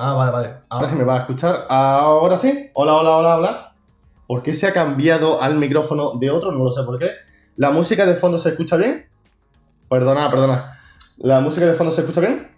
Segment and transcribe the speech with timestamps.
[0.00, 0.54] Ah, vale, vale.
[0.68, 1.66] Ahora sí me va a escuchar.
[1.68, 2.70] Ahora sí.
[2.74, 3.74] Hola, hola, hola, hola.
[4.28, 6.52] ¿Por qué se ha cambiado al micrófono de otro?
[6.52, 7.10] No lo sé por qué.
[7.56, 9.08] ¿La música de fondo se escucha bien?
[9.90, 10.78] Perdona, perdona.
[11.16, 12.48] ¿La música de fondo se escucha bien?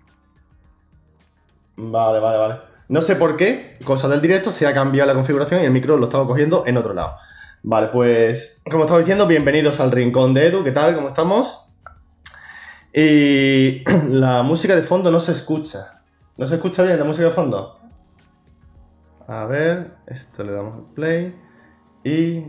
[1.77, 2.57] Vale, vale, vale.
[2.89, 5.97] No sé por qué, cosa del directo, se ha cambiado la configuración y el micro
[5.97, 7.17] lo estaba cogiendo en otro lado.
[7.63, 10.63] Vale, pues como estaba diciendo, bienvenidos al rincón de Edu.
[10.63, 10.95] ¿Qué tal?
[10.95, 11.73] ¿Cómo estamos?
[12.93, 16.00] Y la música de fondo no se escucha.
[16.41, 17.79] ¿No se escucha bien la música de fondo?
[19.29, 21.35] A ver, esto le damos play.
[22.03, 22.45] Y...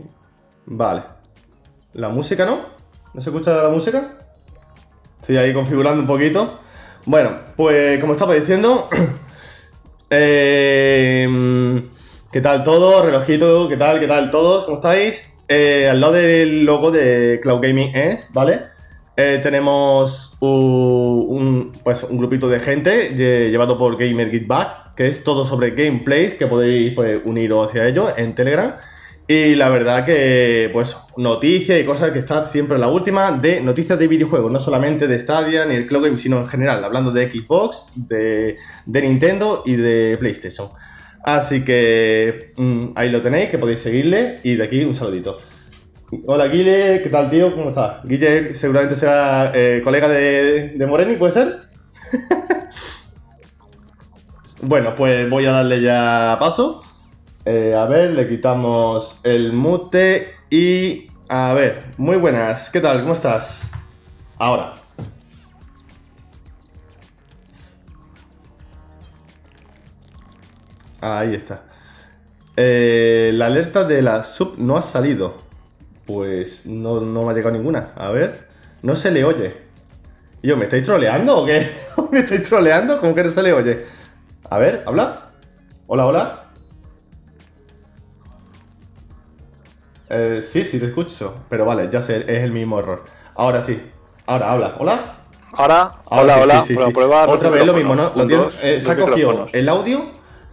[0.64, 1.02] Vale.
[1.92, 2.60] ¿La música no?
[3.12, 4.16] ¿No se escucha la música?
[5.20, 6.58] Estoy ahí configurando un poquito.
[7.04, 8.88] Bueno, pues como estaba diciendo...
[10.08, 11.28] eh,
[12.32, 13.04] ¿Qué tal todo?
[13.04, 14.00] Relojito, ¿qué tal?
[14.00, 14.64] ¿Qué tal todos?
[14.64, 15.38] ¿Cómo estáis?
[15.48, 18.71] Eh, al lado del logo de Cloud Gaming es, ¿vale?
[19.16, 23.10] Eh, tenemos un, pues, un grupito de gente
[23.50, 24.46] llevado por Gamer Get
[24.96, 28.74] que es todo sobre gameplays, que podéis pues, uniros hacia ello en Telegram.
[29.28, 33.98] Y la verdad que, pues, noticias y cosas que estar siempre la última de noticias
[33.98, 37.30] de videojuegos, no solamente de Stadia ni el Cloud Game, sino en general, hablando de
[37.30, 40.70] Xbox, de, de Nintendo y de PlayStation.
[41.22, 45.38] Así que mmm, ahí lo tenéis, que podéis seguirle y de aquí un saludito.
[46.26, 47.54] Hola Guille, ¿qué tal tío?
[47.54, 48.04] ¿Cómo estás?
[48.04, 51.60] Guille seguramente será eh, colega de, de, Moreni, ¿puede ser?
[54.60, 56.82] bueno, pues voy a darle ya paso.
[57.46, 61.06] Eh, a ver, le quitamos el mute y...
[61.30, 63.00] A ver, muy buenas, ¿qué tal?
[63.00, 63.62] ¿Cómo estás?
[64.36, 64.74] Ahora.
[71.00, 71.64] Ahí está.
[72.54, 75.51] Eh, la alerta de la sub no ha salido.
[76.06, 77.92] Pues no, no, me ha llegado ninguna.
[77.96, 78.48] A ver.
[78.82, 79.54] No se le oye.
[80.42, 81.70] Yo, ¿me estáis troleando o qué?
[82.10, 82.98] ¿Me estáis troleando?
[83.00, 83.86] ¿Cómo que no se le oye?
[84.50, 85.30] A ver, habla.
[85.86, 86.44] Hola, hola.
[90.08, 91.34] Eh, sí, sí, te escucho.
[91.48, 93.04] Pero vale, ya sé, es el mismo error.
[93.34, 93.80] Ahora sí.
[94.26, 94.74] Ahora, habla.
[94.78, 95.16] ¿Hola?
[95.52, 96.62] Ahora, hola, hola.
[96.62, 96.92] Sí, sí, sí.
[96.92, 98.12] Prueba Otra vez lo mismo, ¿no?
[98.14, 100.06] Lo tiene, dos, eh, se ha cogido el audio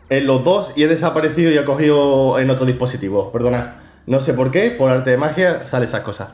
[0.10, 3.32] en los dos y he desaparecido y ha cogido en otro dispositivo.
[3.32, 3.89] Perdona.
[4.06, 6.30] No sé por qué, por arte de magia, sale esas cosas.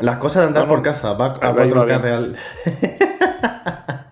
[0.00, 0.74] Las cosas de andar No, no.
[0.74, 2.02] por casa, va a A ver, 4K bien.
[2.02, 2.36] real.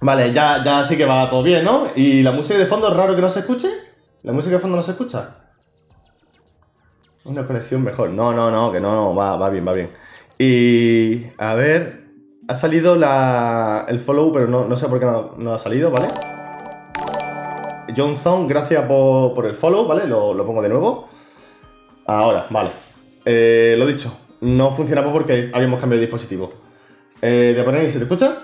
[0.00, 1.88] vale, ya, ya sí que va todo bien, ¿no?
[1.94, 3.68] ¿Y la música de fondo es raro que no se escuche?
[4.22, 5.36] ¿La música de fondo no se escucha?
[7.24, 8.10] Una conexión mejor.
[8.10, 9.90] No, no, no, que no, va, va bien, va bien.
[10.38, 12.04] Y a ver,
[12.48, 15.90] ha salido la, el follow, pero no, no sé por qué no, no ha salido,
[15.90, 16.08] ¿vale?
[17.96, 20.06] Johnson, gracias por, por el follow, ¿vale?
[20.06, 21.08] Lo, lo pongo de nuevo.
[22.06, 22.70] Ahora, vale.
[23.24, 26.52] Eh, lo dicho, no funcionaba porque habíamos cambiado de dispositivo.
[27.20, 28.38] Eh, ¿De poner se te escucha?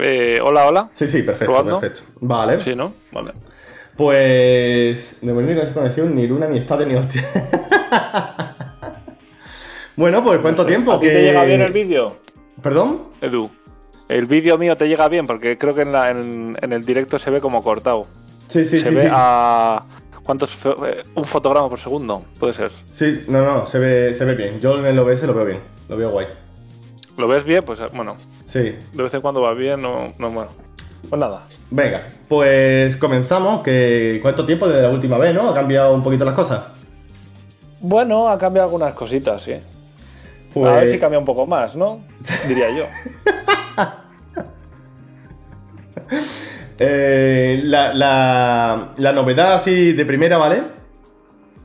[0.00, 0.90] Eh, hola, hola.
[0.92, 1.80] Sí, sí, perfecto, ¿Probando?
[1.80, 2.10] perfecto.
[2.20, 2.60] Vale.
[2.62, 2.92] Sí, ¿no?
[3.10, 3.32] Vale.
[3.96, 5.18] Pues.
[5.20, 7.22] De momento no hay conexión ni luna, ni estado, ni hostia.
[9.96, 10.92] bueno, pues ¿cuánto tiempo?
[10.92, 11.12] ¿A ti que...
[11.12, 12.16] te llega bien el vídeo,
[12.62, 13.08] ¿Perdón?
[13.20, 13.50] Edu?
[14.12, 17.18] El vídeo mío te llega bien porque creo que en, la- en- en el directo
[17.18, 18.06] se ve como cortado.
[18.48, 18.94] Sí, sí, se sí.
[18.94, 19.08] ve sí.
[19.10, 19.82] a.
[20.22, 20.56] ¿Cuántos?
[20.66, 22.70] eh, Un fotograma por segundo, puede ser.
[22.92, 24.60] Sí, no, no, se ve, se ve bien.
[24.60, 25.60] Yo en el OBS lo veo bien.
[25.88, 26.26] Lo veo guay.
[27.16, 27.62] ¿Lo ves bien?
[27.64, 28.16] Pues eh, bueno,
[28.46, 28.60] Sí.
[28.92, 30.50] de vez en cuando va bien, no, no bueno.
[31.08, 31.42] Pues nada.
[31.70, 33.62] Venga, pues comenzamos.
[33.62, 35.48] Que ¿Cuánto tiempo desde la última vez, no?
[35.48, 36.62] Ha cambiado un poquito las cosas.
[37.80, 39.54] Bueno, ha cambiado algunas cositas, sí.
[40.54, 40.68] Pues...
[40.70, 42.00] A ver si cambia un poco más, ¿no?
[42.46, 42.84] Diría yo.
[46.78, 50.62] Eh, la, la- la novedad así de primera, ¿vale?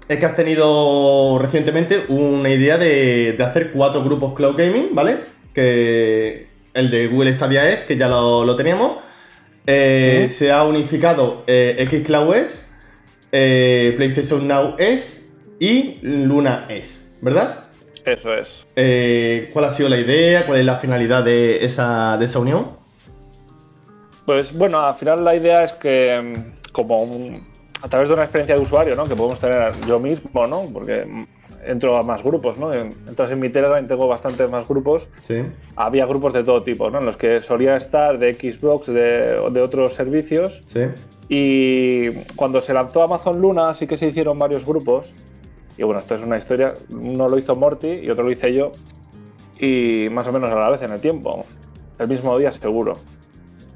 [0.07, 5.17] Es que has tenido recientemente una idea de, de hacer cuatro grupos Cloud Gaming, ¿vale?
[5.53, 8.97] Que el de Google Stadia es, que ya lo, lo teníamos.
[9.65, 10.27] Eh.
[10.29, 12.69] Se ha unificado eh, Xcloud es,
[13.31, 15.29] eh, PlayStation Now es
[15.59, 17.63] y Luna es, ¿verdad?
[18.05, 18.65] Eso es.
[18.75, 20.45] Eh, ¿Cuál ha sido la idea?
[20.45, 22.76] ¿Cuál es la finalidad de esa, de esa unión?
[24.27, 27.41] Pues bueno, al final la idea es que mm, como un-
[27.81, 29.05] a través de una experiencia de usuario, ¿no?
[29.05, 30.67] Que podemos tener yo mismo, ¿no?
[30.73, 31.23] Porque mm,
[31.65, 32.73] entro a más grupos, ¿no?
[32.73, 35.07] En- Entras en mi Telegram y tengo bastantes más grupos.
[35.25, 35.41] Sí.
[35.77, 36.99] Había grupos de todo tipo, ¿no?
[36.99, 40.61] En los que solía estar de Xbox, de, de otros servicios.
[40.67, 40.81] Sí.
[41.29, 45.15] Y cuando se lanzó Amazon Luna, sí que se hicieron varios grupos.
[45.77, 46.73] Y bueno, esto es una historia.
[46.89, 48.73] Uno lo hizo Morty y otro lo hice yo.
[49.59, 51.45] Y más o menos a la vez en el tiempo.
[51.97, 52.97] El mismo día, seguro.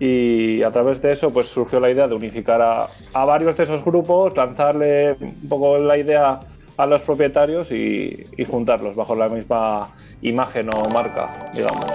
[0.03, 3.65] Y a través de eso, pues surgió la idea de unificar a, a varios de
[3.65, 6.39] esos grupos, lanzarle un poco la idea
[6.75, 9.94] a los propietarios y, y juntarlos bajo la misma
[10.24, 11.86] imagen o marca, digamos.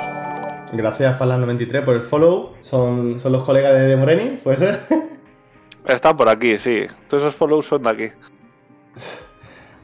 [0.72, 2.52] Gracias para 93 por el follow.
[2.62, 4.80] Son, son los colegas de, de Moreni, ¿puede ser?
[5.84, 6.82] Están por aquí, sí.
[7.08, 8.04] Todos esos follows son de aquí.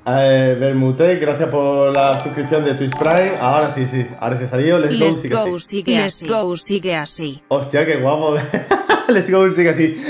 [0.04, 3.36] Eh, Bermutec, gracias por la suscripción de Twitch Prime.
[3.40, 4.78] Ahora sí, sí, ahora se ha salido.
[4.78, 5.64] Let's, Let's go, sigue go, así.
[5.66, 6.24] sigue así.
[6.26, 7.42] Let's go, sigue así.
[7.48, 8.34] Hostia, qué guapo.
[9.08, 10.02] Let's go, sigue así.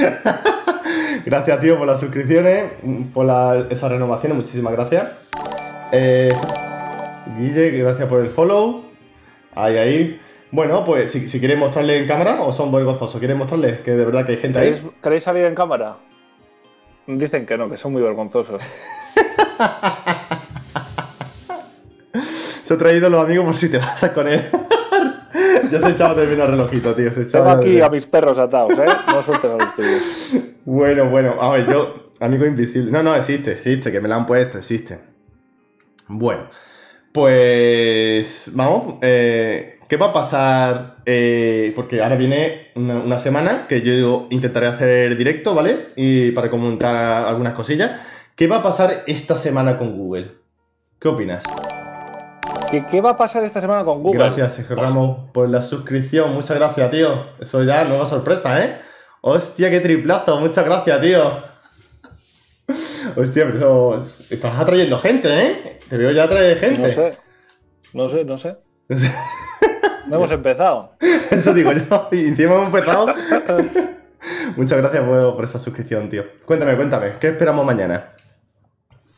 [1.27, 2.73] gracias, tío, por las suscripciones,
[3.13, 4.39] por la- esas renovaciones.
[4.39, 5.09] Muchísimas gracias.
[5.93, 6.31] Eh,
[7.39, 8.85] Guille, gracias por el follow.
[9.55, 10.21] Ahí, ahí.
[10.53, 14.05] Bueno, pues si, si queréis mostrarle en cámara o son vergonzosos, ¿queréis mostrarles que de
[14.07, 14.91] verdad que hay gente ¿Queréis, ahí?
[15.03, 15.97] queréis salir en cámara?
[17.07, 18.63] Dicen que no, que son muy vergonzosos.
[22.63, 24.45] Se ha traído los amigos por si te vas con él.
[25.71, 27.13] Yo te echaba de menos relojito, tío.
[27.13, 28.87] te Tengo aquí a mis perros atados, ¿eh?
[29.13, 30.03] No suelten a los tuyos.
[30.65, 32.91] Bueno, bueno, a ver, yo, amigo invisible.
[32.91, 34.99] No, no, existe, existe, que me la han puesto, existe.
[36.09, 36.49] Bueno,
[37.13, 40.97] pues vamos, eh, ¿qué va a pasar?
[41.07, 45.89] Eh, porque ahora viene una, una semana que yo intentaré hacer directo, ¿vale?
[45.97, 46.95] Y para comentar
[47.27, 47.93] algunas cosillas.
[48.37, 50.33] ¿Qué va a pasar esta semana con Google?
[50.99, 51.45] ¿Qué opinas?
[52.71, 54.25] ¿Qué, qué va a pasar esta semana con Google?
[54.25, 56.33] Gracias, Sergio Ramos, por la suscripción.
[56.33, 57.27] Muchas gracias, tío.
[57.39, 58.79] Eso ya, nueva sorpresa, ¿eh?
[59.21, 60.41] Hostia, qué triplazo.
[60.41, 61.53] Muchas gracias, tío.
[63.17, 65.81] Hostia, pero estás atrayendo gente, ¿eh?
[65.91, 66.81] Te veo ya atraer gente.
[66.83, 67.11] No sé.
[67.93, 68.57] No sé, no sé.
[70.05, 70.97] No hemos empezado.
[71.31, 72.09] Eso digo yo.
[72.13, 73.07] Y encima hemos empezado.
[74.57, 76.25] Muchas gracias por, por esa suscripción, tío.
[76.45, 77.13] Cuéntame, cuéntame.
[77.21, 78.13] ¿Qué esperamos mañana?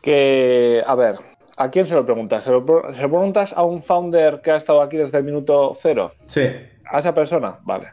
[0.08, 1.14] Que, a ver,
[1.56, 2.44] ¿a quién se lo preguntas?
[2.44, 5.24] ¿Se lo, pro- se lo preguntas a un founder que ha estado aquí desde el
[5.24, 6.12] minuto cero?
[6.26, 6.42] Sí.
[6.84, 7.56] ¿A esa persona?
[7.62, 7.86] Vale.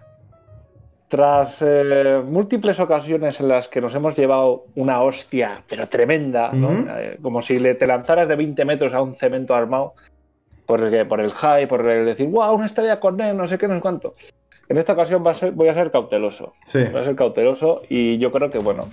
[1.08, 6.52] Tras eh, múltiples ocasiones en las que nos hemos llevado una hostia, pero tremenda.
[6.54, 9.94] Eh, como si le, te lanzaras de 20 metros a un cemento armado,
[10.66, 13.58] por el, por el hype, por el decir, wow, una estrella con él, no sé
[13.58, 14.16] qué, no sé cuánto.
[14.68, 16.52] En esta ocasión va a ser- voy a ser cauteloso.
[16.66, 16.84] Sí.
[16.92, 18.90] Voy a ser cauteloso y yo creo que, bueno,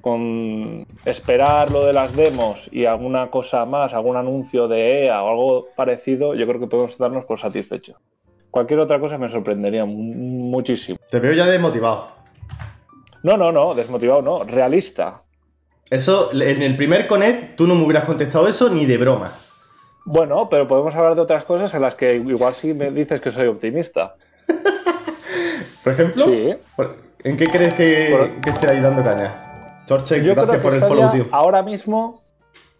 [0.00, 5.28] con esperar lo de las demos y alguna cosa más, algún anuncio de EA o
[5.30, 7.96] algo parecido, yo creo que podemos darnos por satisfechos.
[8.50, 10.98] Cualquier otra cosa me sorprendería mu- muchísimo.
[11.10, 12.08] Te veo ya desmotivado.
[13.22, 15.22] No, no, no, desmotivado no, realista.
[15.90, 19.32] Eso, en el primer Connect, tú no me hubieras contestado eso ni de broma.
[20.04, 23.30] Bueno, pero podemos hablar de otras cosas en las que igual sí me dices que
[23.30, 24.14] soy optimista.
[25.84, 26.54] Por ejemplo, Sí.
[27.24, 28.14] ¿en qué crees que
[28.46, 29.49] esté ahí dando caña?
[29.90, 31.26] Torche, Yo gracias creo que por el follow, tío.
[31.32, 32.22] ahora mismo,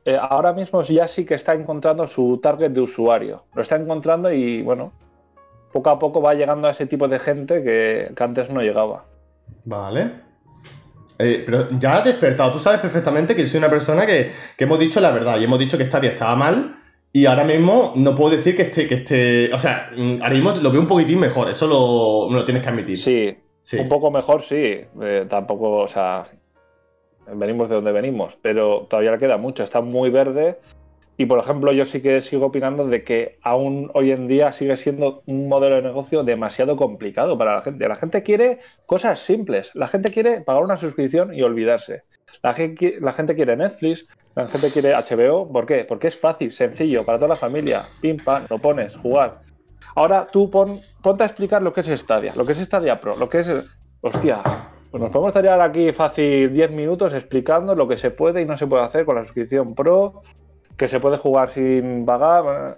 [0.05, 3.43] eh, ahora mismo ya sí que está encontrando su target de usuario.
[3.53, 4.93] Lo está encontrando y bueno,
[5.73, 9.07] poco a poco va llegando a ese tipo de gente que, que antes no llegaba.
[9.65, 10.11] Vale.
[11.19, 12.53] Eh, pero ya has despertado.
[12.53, 15.59] Tú sabes perfectamente que soy una persona que, que hemos dicho la verdad y hemos
[15.59, 16.77] dicho que Stadia estaba mal.
[17.13, 19.53] Y ahora mismo no puedo decir que esté, que esté.
[19.53, 21.51] O sea, mm, ahora mismo lo veo un poquitín mejor.
[21.51, 22.99] Eso lo, me lo tienes que admitir.
[22.99, 23.79] Sí, Sí.
[23.79, 24.81] un poco mejor sí.
[25.03, 26.25] Eh, tampoco, o sea,
[27.35, 29.65] venimos de donde venimos, pero todavía le queda mucho.
[29.65, 30.59] Está muy verde.
[31.17, 34.77] Y por ejemplo, yo sí que sigo opinando de que aún hoy en día sigue
[34.77, 37.87] siendo un modelo de negocio demasiado complicado para la gente.
[37.87, 39.71] La gente quiere cosas simples.
[39.75, 42.05] La gente quiere pagar una suscripción y olvidarse.
[42.43, 45.53] La gente, la gente quiere Netflix, la gente quiere HBO.
[45.53, 45.85] ¿Por qué?
[45.85, 47.87] Porque es fácil, sencillo, para toda la familia.
[48.01, 49.43] Pim, pam, lo pones, jugar.
[49.95, 53.17] Ahora tú pon, ponte a explicar lo que es Stadia, lo que es Stadia Pro,
[53.17, 53.77] lo que es...
[54.03, 54.43] Hostia,
[54.91, 58.57] pues nos podemos tirar aquí fácil 10 minutos explicando lo que se puede y no
[58.57, 60.23] se puede hacer con la suscripción Pro,
[60.77, 62.43] que se puede jugar sin pagar.
[62.43, 62.75] Bueno,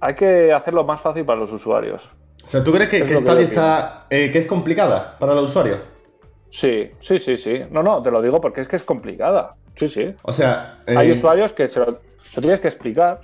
[0.00, 2.08] Hay que hacerlo más fácil para los usuarios.
[2.44, 4.06] O sea, ¿tú crees que, Es que lo que Stadia yo está.
[4.10, 5.78] eh, que es complicada para los usuarios?
[6.50, 7.60] Sí, sí, sí, sí.
[7.70, 9.54] No, no, te lo digo porque es que es complicada.
[9.76, 10.14] Sí, sí.
[10.22, 10.78] O sea.
[10.86, 13.20] eh, Hay usuarios que se lo, se lo tienes que explicar.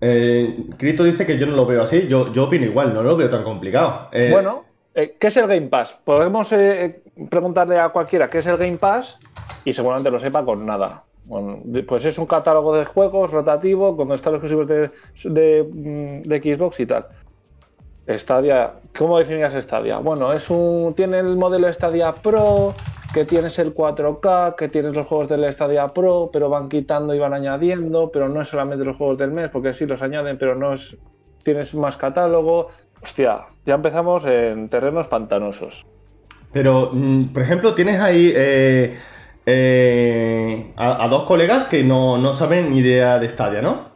[0.00, 2.06] eh, Crito dice que yo no lo veo así.
[2.08, 4.08] Yo, yo opino igual, no lo veo tan complicado.
[4.12, 5.96] Eh, Bueno, eh, ¿qué es el Game Pass?
[6.04, 9.18] Podemos eh, preguntarle a cualquiera qué es el Game Pass
[9.64, 11.04] y seguramente lo sepa con nada.
[11.86, 14.66] Pues es un catálogo de juegos rotativo con están los exclusivos
[15.24, 17.06] mm, de Xbox y tal.
[18.08, 19.98] Stadia, ¿cómo definirías Stadia?
[19.98, 22.74] Bueno, es un tiene el modelo Stadia Pro,
[23.14, 27.20] que tienes el 4K, que tienes los juegos del Stadia Pro, pero van quitando y
[27.20, 30.56] van añadiendo, pero no es solamente los juegos del mes, porque sí los añaden, pero
[30.56, 30.96] no es
[31.42, 32.68] tienes más catálogo.
[33.02, 35.86] Hostia, ya empezamos en terrenos pantanosos.
[36.52, 38.96] Pero, mm, por ejemplo, tienes ahí eh,
[39.46, 43.92] eh, a, a dos colegas que no, no saben ni idea de Stadia, ¿no?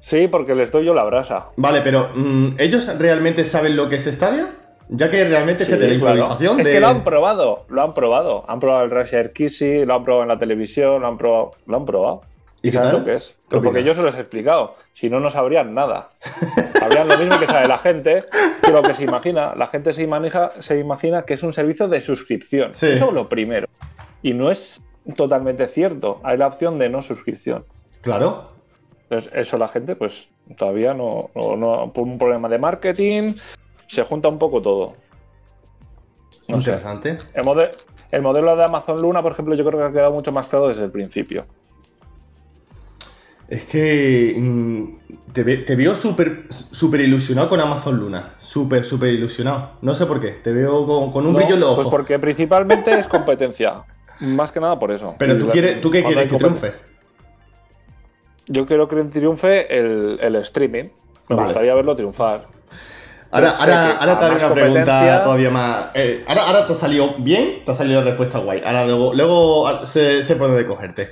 [0.00, 1.48] Sí, porque les doy yo la brasa.
[1.56, 4.48] Vale, pero mm, ¿ellos realmente saben lo que es Stadia?
[4.90, 6.16] Ya que realmente Sí, es que de la claro.
[6.16, 6.72] improvisación Es de...
[6.72, 8.44] que lo han probado, lo han probado.
[8.48, 11.50] Han probado el Rusher Kissy, lo han probado en la televisión, lo han probado.
[11.66, 12.22] Lo han probado.
[12.60, 13.28] ¿Y, sabes lo que es?
[13.28, 14.74] ¿Qué Pues porque yo se los he explicado.
[14.92, 16.10] Si no, no sabrían nada.
[16.78, 18.24] Sabrían lo mismo que sabe la gente,
[18.62, 19.54] que lo que se imagina.
[19.54, 22.74] La gente se imagina, se imagina que es un servicio de suscripción.
[22.74, 22.86] Sí.
[22.88, 23.68] Eso es lo primero.
[24.22, 24.80] Y no es
[25.16, 26.20] totalmente cierto.
[26.24, 27.64] Hay la opción de no suscripción.
[28.00, 28.50] Claro.
[29.04, 33.32] Entonces, eso la gente, pues todavía no, no, no- por un problema de marketing,
[33.86, 34.94] se junta un poco todo.
[36.48, 36.70] No sé.
[36.70, 37.18] Interesante.
[37.34, 37.70] El, mode-
[38.10, 40.68] el modelo de Amazon Luna, por ejemplo, yo creo que ha quedado mucho más claro
[40.68, 41.46] desde el principio.
[43.48, 48.34] Es que mm, te, ve- te veo súper súper ilusionado con Amazon Luna.
[48.38, 49.72] Súper, súper ilusionado.
[49.82, 50.32] No sé por qué.
[50.32, 51.90] Te veo con, con un No, brillo en los Pues ojos.
[51.98, 53.82] porque principalmente es competencia.
[54.20, 55.14] Más que nada por eso.
[55.18, 56.30] Pero Y tú, quieres, ¿tú qué quieres?
[56.30, 56.74] ¿Que triunfe?
[58.48, 60.84] Yo quiero que triunfe el, el streaming.
[61.28, 61.42] Me Vale.
[61.48, 62.40] gustaría verlo triunfar.
[63.30, 65.86] Ahora, ahora, ahora te haré una pregunta todavía más.
[65.94, 68.62] eh, ahora, ahora te ha salido bien, te ha salido la respuesta guay.
[68.64, 71.10] Ahora luego, luego sé, sé por dónde cogerte.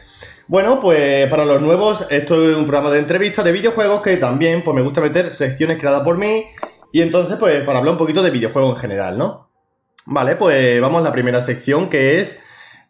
[0.49, 4.63] Bueno, pues para los nuevos, esto es un programa de entrevistas de videojuegos que también
[4.63, 6.45] pues, me gusta meter secciones creadas por mí.
[6.93, 9.49] Y entonces, pues, para hablar un poquito de videojuegos en general, ¿no?
[10.07, 12.41] Vale, pues vamos a la primera sección que es.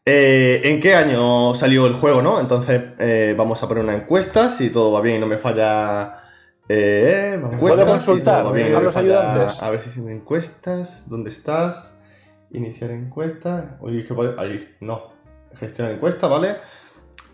[0.05, 2.39] eh, ¿En qué año salió el juego, no?
[2.39, 6.23] Entonces, eh, vamos a poner una encuesta, si todo va bien y no me falla.
[6.69, 9.63] Eh, encuestas, ¿Puedo si consultar todo va bien y a los falla- ayudantes?
[9.63, 11.05] A ver si son encuestas.
[11.09, 11.97] ¿Dónde estás?
[12.53, 13.79] Iniciar encuesta.
[13.81, 14.31] Oye, ¿qué pone?
[14.37, 15.15] Ahí, no.
[15.59, 16.57] Gestionar encuesta, ¿vale?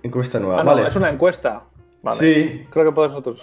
[0.03, 0.89] Encuesta nueva, Ah, no, vale.
[0.89, 1.63] es una encuesta.
[2.03, 2.17] Vale.
[2.19, 3.41] Sí, Creo que podéis otros.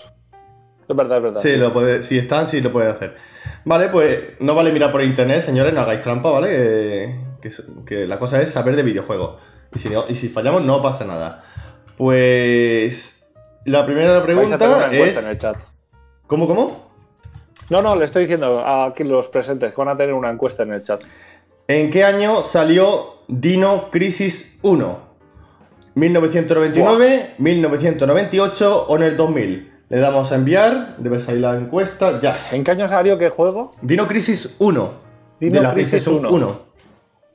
[0.88, 1.42] Es verdad, es verdad.
[1.42, 3.16] Sí, lo puede, si están, sí lo pueden hacer.
[3.64, 6.50] Vale, pues no vale mirar por internet, señores, no hagáis trampa, ¿vale?
[6.50, 7.52] Que, que,
[7.86, 9.40] que la cosa es saber de videojuegos.
[9.74, 11.44] Y si, no- y si fallamos, no pasa nada.
[11.96, 13.30] Pues.
[13.66, 15.18] La primera pregunta es.
[15.24, 15.58] en el chat.
[16.28, 16.90] ¿Cómo, cómo?
[17.70, 20.64] No, no, le estoy diciendo a aquí los presentes que van a tener una encuesta
[20.64, 21.04] en el chat.
[21.68, 25.09] ¿En qué año salió Dino Crisis 1?
[26.00, 29.72] ¿1999, 1998 o en el 2000?
[29.90, 32.38] Le damos a enviar, debe salir la encuesta, ya.
[32.52, 33.76] ¿En qué año salió qué juego?
[33.82, 34.94] Dino Crisis 1.
[35.40, 36.36] Dino de la Crisis PlayStation 1.
[36.36, 36.62] 1.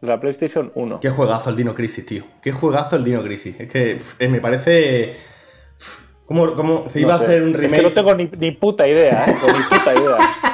[0.03, 1.01] De la PlayStation 1.
[1.01, 2.25] Qué juegazo el Dino Crisis, tío.
[2.43, 3.57] Qué juegazo el Dino Crisis.
[3.59, 5.17] Es que eh, me parece.
[6.27, 7.77] ¿Cómo, cómo se iba No a hacer un Es remake?
[7.77, 9.35] que no tengo ni, ni puta idea, ¿eh?
[9.47, 10.19] Ni puta idea.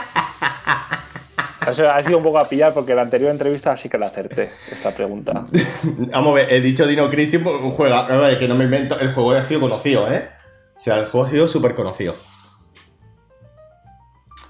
[1.66, 4.50] Eso ha sido un poco a pillar porque la anterior entrevista sí que la acerté,
[4.72, 5.44] esta pregunta.
[5.84, 7.94] Vamos a ver, he dicho Dino Crisis, pues, un juego.
[7.94, 8.98] A ver, que no me invento.
[8.98, 10.28] El juego ha sido conocido, ¿eh?
[10.74, 12.14] O sea, el juego ha sido súper conocido.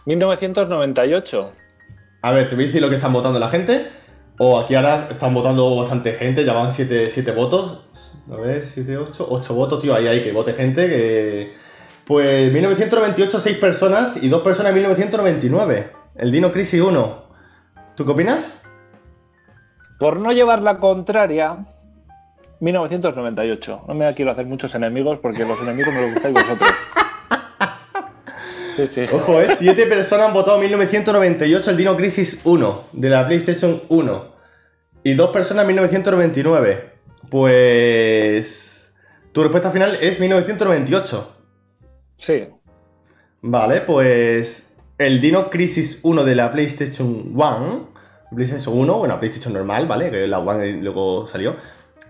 [0.06, 1.52] 1998.
[2.22, 3.88] A ver, te voy a decir lo que están votando la gente.
[4.38, 7.84] O aquí ahora están votando bastante gente, ya van 7 votos.
[8.32, 9.94] A ver, 7, 8, 8 votos, tío.
[9.94, 10.88] Ahí hay que vote gente.
[10.88, 11.54] Que...
[12.06, 16.00] Pues 1998, 6 personas y 2 personas en 1999.
[16.20, 17.22] El Dino Crisis 1.
[17.94, 18.62] ¿Tú qué opinas?
[19.98, 21.64] Por no llevar la contraria,
[22.60, 23.84] 1998.
[23.88, 26.70] No me quiero hacer muchos enemigos porque los enemigos me los gustáis vosotros.
[28.76, 29.06] Sí, sí.
[29.14, 29.56] Ojo, eh.
[29.56, 34.24] 7 personas han votado 1998 el Dino Crisis 1 de la PlayStation 1.
[35.04, 36.92] Y 2 personas 1999.
[37.30, 38.94] Pues.
[39.32, 41.36] Tu respuesta final es 1998.
[42.18, 42.46] Sí.
[43.40, 44.69] Vale, pues
[45.00, 47.88] el Dino Crisis 1 de la PlayStation 1,
[48.37, 50.11] PlayStation 1, bueno, PlayStation normal, ¿vale?
[50.11, 51.57] Que la One luego salió,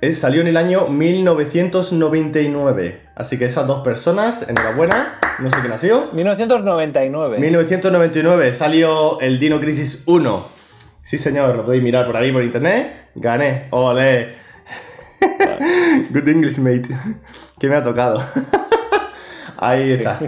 [0.00, 3.02] eh, salió en el año 1999.
[3.14, 6.08] Así que esas dos personas, enhorabuena, no sé quién ha sido.
[6.12, 7.38] 1999.
[7.38, 10.46] 1999 salió el Dino Crisis 1.
[11.04, 13.10] Sí, señor, lo podéis mirar por ahí por internet.
[13.14, 14.34] Gané, ole.
[16.10, 16.88] Good English, mate.
[17.56, 18.20] Que me ha tocado.
[19.58, 20.18] ahí está.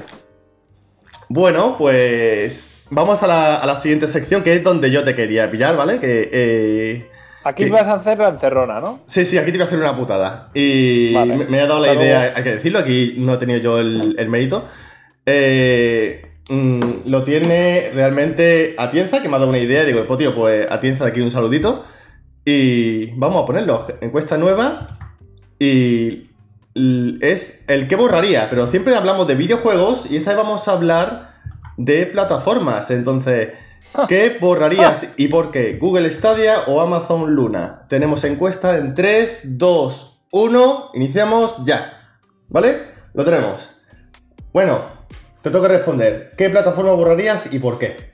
[1.35, 5.51] Bueno, pues vamos a la, a la siguiente sección, que es donde yo te quería
[5.51, 5.99] pillar, ¿vale?
[5.99, 7.11] Que eh,
[7.43, 7.71] Aquí ¿Qué?
[7.71, 9.01] vas a hacer la encerrona, ¿no?
[9.07, 10.51] Sí, sí, aquí te voy a hacer una putada.
[10.53, 11.39] Y Vale.
[11.39, 14.15] me, me ha dado la idea, hay que decirlo, aquí no he tenido yo el,
[14.19, 14.69] el mérito.
[15.25, 19.85] Eh, mm, lo tiene realmente Atienza, que me ha dado una idea.
[19.85, 21.83] Digo, pues tío, pues Atienza, de aquí un saludito.
[22.45, 23.87] Y vamos a ponerlo.
[24.03, 24.99] Encuesta nueva.
[25.59, 26.29] Y
[26.75, 28.49] es el que borraría.
[28.51, 31.35] Pero siempre hablamos de videojuegos y esta vez vamos a hablar
[31.77, 32.91] de plataformas.
[32.91, 33.51] Entonces,
[34.09, 35.79] ¿qué borrarías y por qué?
[35.79, 37.83] ¿Google Stadia o Amazon Luna?
[37.89, 40.91] Tenemos encuesta en 3, 2, 1.
[40.95, 42.19] Iniciamos ya.
[42.49, 42.93] ¿Vale?
[43.15, 43.69] Lo tenemos.
[44.53, 44.83] Bueno,
[45.43, 46.33] te toca responder.
[46.37, 48.13] ¿Qué plataforma borrarías y por qué?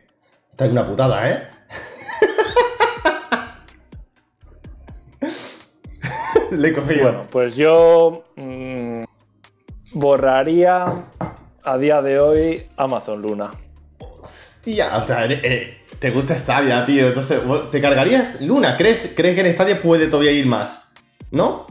[0.51, 1.49] Esta es una putada, ¿eh?
[6.57, 7.03] Le cogido.
[7.03, 9.03] Bueno, pues yo mm,
[9.93, 10.87] borraría
[11.65, 13.53] a día de hoy Amazon Luna.
[13.99, 17.09] Hostia, eres- eh, te gusta Stadia, tío.
[17.09, 18.77] Entonces, ¿te cargarías Luna?
[18.77, 20.85] ¿Crees, ¿Crees que en Stadia puede todavía ir más?
[21.31, 21.67] ¿No?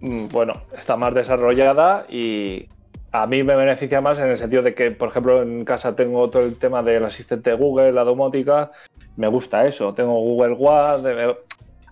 [0.00, 2.68] mm, bueno, está más desarrollada y
[3.12, 6.30] a mí me beneficia más en el sentido de que, por ejemplo, en casa tengo
[6.30, 8.70] todo el tema del asistente Google, la domótica,
[9.16, 9.92] me gusta eso.
[9.92, 11.34] Tengo Google One,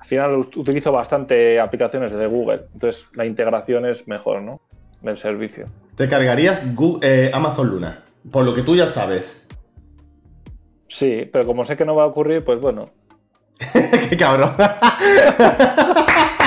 [0.09, 4.63] final utilizo bastante aplicaciones de Google, entonces la integración es mejor, ¿no?
[5.03, 5.67] Del servicio.
[5.97, 6.63] Te cargarías
[7.03, 9.47] eh, Amazon Luna, por lo que tú ya sabes.
[10.89, 12.87] Sí, pero como sé que no va a ocurrir, pues bueno.
[14.09, 14.55] Qué cabrón.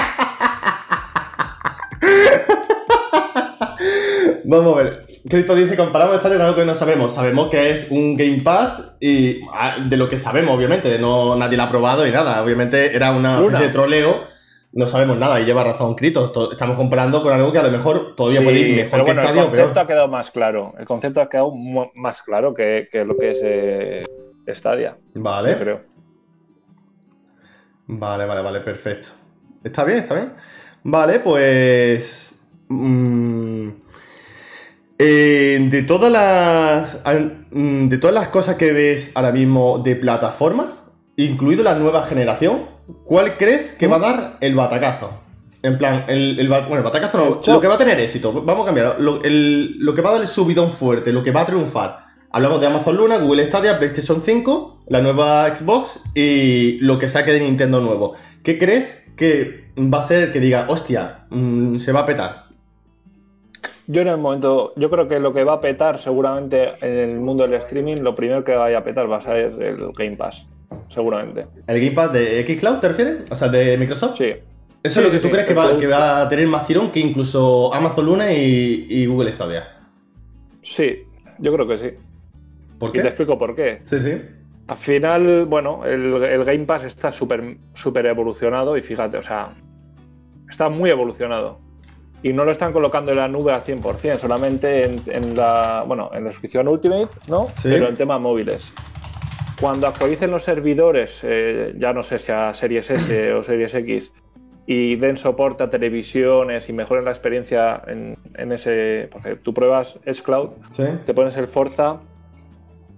[4.46, 5.06] Vamos a ver.
[5.30, 7.14] Cristo dice, comparamos estadio con algo que no sabemos.
[7.14, 11.58] Sabemos que es un Game Pass y ah, de lo que sabemos, obviamente, no, nadie
[11.58, 12.42] lo ha probado y nada.
[12.44, 14.32] Obviamente era una especie de troleo.
[14.74, 16.26] No sabemos nada y lleva razón Cristo.
[16.26, 19.04] Esto- Estamos comparando con algo que a lo mejor todavía Sí, puede ir mejor pero
[19.06, 19.82] que bueno, el estadio, concepto pero...
[19.84, 20.74] ha quedado más claro.
[20.80, 21.54] El concepto ha quedado
[21.96, 24.04] más claro que, que lo que es eh,
[24.54, 25.58] Stadia, Vale.
[25.58, 25.82] creo.
[27.88, 29.10] Vale, vale, vale, perfecto.
[29.64, 30.34] Está bien, está bien.
[30.84, 32.40] Vale, pues.
[32.70, 33.70] mm,
[35.04, 37.02] eh, de todas las.
[37.52, 40.84] mm, De todas las cosas que ves ahora mismo de plataformas,
[41.18, 42.66] incluido la nueva generación,
[43.06, 45.10] ¿cuál crees que va a dar el batacazo?
[45.64, 48.32] En plan, el, bueno, el batacazo no, lo que va a tener éxito.
[48.34, 49.00] Vamos a cambiar.
[49.00, 52.06] Lo, el- lo que va a dar el subidón fuerte, lo que va a triunfar.
[52.32, 57.34] Hablamos de Amazon Luna, Google Stadia, PlayStation 5, la nueva Xbox y lo que saque
[57.34, 58.14] de Nintendo nuevo.
[58.44, 62.46] ¿Qué crees que va a ser que diga, hostia, mm, se va a petar?
[63.92, 67.20] Yo en el momento, yo creo que lo que va a petar seguramente en el
[67.20, 70.46] mundo del streaming, lo primero que vaya a petar va a ser el Game Pass,
[70.90, 71.48] seguramente.
[71.68, 73.30] ¿El Game Pass de Xcloud te refieres?
[73.30, 74.18] O sea, de Microsoft.
[74.18, 74.34] Sí.
[74.84, 76.48] Eso Sí, es lo que sí, tú sí, crees que va, que va a tener
[76.48, 79.68] más tirón que incluso Amazon Luna y, y Google Stadia.
[80.62, 81.04] Sí,
[81.40, 81.90] yo creo que sí.
[82.80, 83.08] ¿Por Y te qué?
[83.10, 83.82] explico por qué.
[83.86, 84.22] Sí, sí.
[84.68, 89.50] Al final, bueno, el, el Game Pass está súper súper evolucionado y fíjate, o sea,
[90.50, 91.60] está muy evolucionado.
[92.24, 96.12] Y no lo están colocando en la nube al 100%, solamente en, en la, bueno,
[96.14, 97.48] en la suscripción Ultimate, ¿no?
[97.58, 97.64] Sí.
[97.70, 98.72] Pero en tema móviles.
[99.60, 104.12] Cuando actualicen los servidores, eh, ya no sé si a Series S o Series X,
[104.68, 109.10] y den soporte a televisiones y mejoren la experiencia en, en ese...
[109.12, 110.84] Porque tú pruebas Xcloud Sí.
[111.06, 112.00] te pones el Forza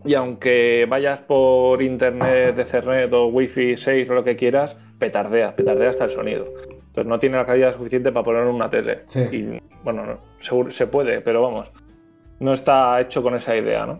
[0.05, 5.89] y aunque vayas por internet, Ethernet o Wi-Fi 6 o lo que quieras, petardea, petardea
[5.89, 6.45] hasta el sonido.
[6.93, 8.99] Entonces no tiene la calidad suficiente para poner una tele.
[9.07, 9.19] Sí.
[9.31, 11.71] Y bueno, no, seguro- se puede, pero vamos,
[12.39, 13.99] no está hecho con esa idea, ¿no?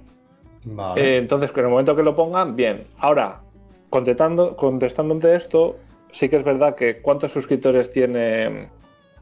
[0.66, 1.02] Vale.
[1.02, 2.86] Eh, entonces, en el momento que lo pongan, bien.
[3.00, 3.40] Ahora,
[3.90, 5.78] contestando, contestándote esto,
[6.12, 8.70] sí que es verdad que ¿cuántos suscriptores tiene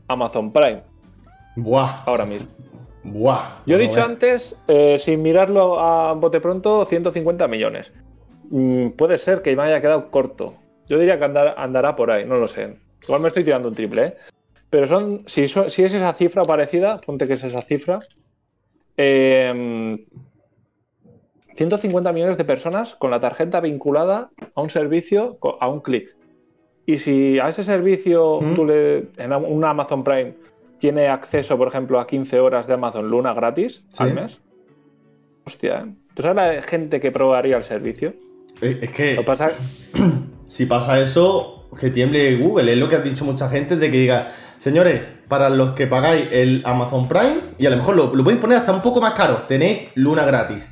[0.10, 0.84] Amazon Prime
[1.56, 2.04] Buah.
[2.06, 2.50] ahora mismo?
[3.06, 3.62] Buah.
[3.66, 7.90] Yo he Vamos dicho antes, eh, sin mirarlo a bote pronto, 150 millones.
[8.50, 10.56] Mm, puede ser que me haya quedado corto.
[10.88, 12.76] Yo diría que andar- andará por ahí, no lo sé.
[13.04, 14.18] Igual me estoy tirando un triple, ¿eh?
[14.70, 18.00] Pero son, si, so- si es esa cifra parecida, ponte que es esa cifra,
[18.98, 20.06] eh,
[21.56, 26.16] 150 millones de personas con la tarjeta vinculada a un servicio, a un clic.
[26.86, 28.56] Y si a ese servicio Mm.
[28.56, 30.36] tú le, en un Amazon Prime
[30.80, 34.04] tiene acceso, por ejemplo, a 15 horas de Amazon Luna gratis Sí.
[34.04, 34.40] al mes,
[35.46, 35.94] hostia, ¿eh?
[36.16, 38.14] ¿tú sabes la gente que probaría el servicio?
[38.62, 39.52] Eh, Es que Lo que pasa
[40.48, 42.72] si pasa eso, que tiemble Google.
[42.72, 46.28] Es lo que ha dicho mucha gente de que diga, señores, para los que pagáis
[46.32, 49.14] el Amazon Prime, y a lo mejor lo, lo podéis poner hasta un poco más
[49.14, 50.70] caro, tenéis Luna gratis.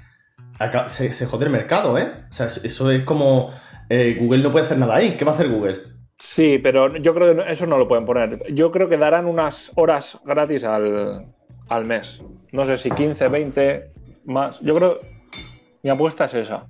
[0.59, 2.11] Acá se, se jode el mercado, ¿eh?
[2.29, 3.49] O sea, eso es como...
[3.89, 5.15] eh, Google no puede hacer nada ahí.
[5.17, 5.77] ¿Qué va a hacer Google?
[6.17, 8.53] Sí, pero yo creo que eso no lo pueden poner.
[8.53, 11.27] Yo creo que darán unas horas gratis al,
[11.69, 12.21] al mes.
[12.51, 13.91] No sé si 15, 20,
[14.25, 14.59] más.
[14.59, 14.99] Yo creo.
[15.81, 16.65] Mi apuesta es esa.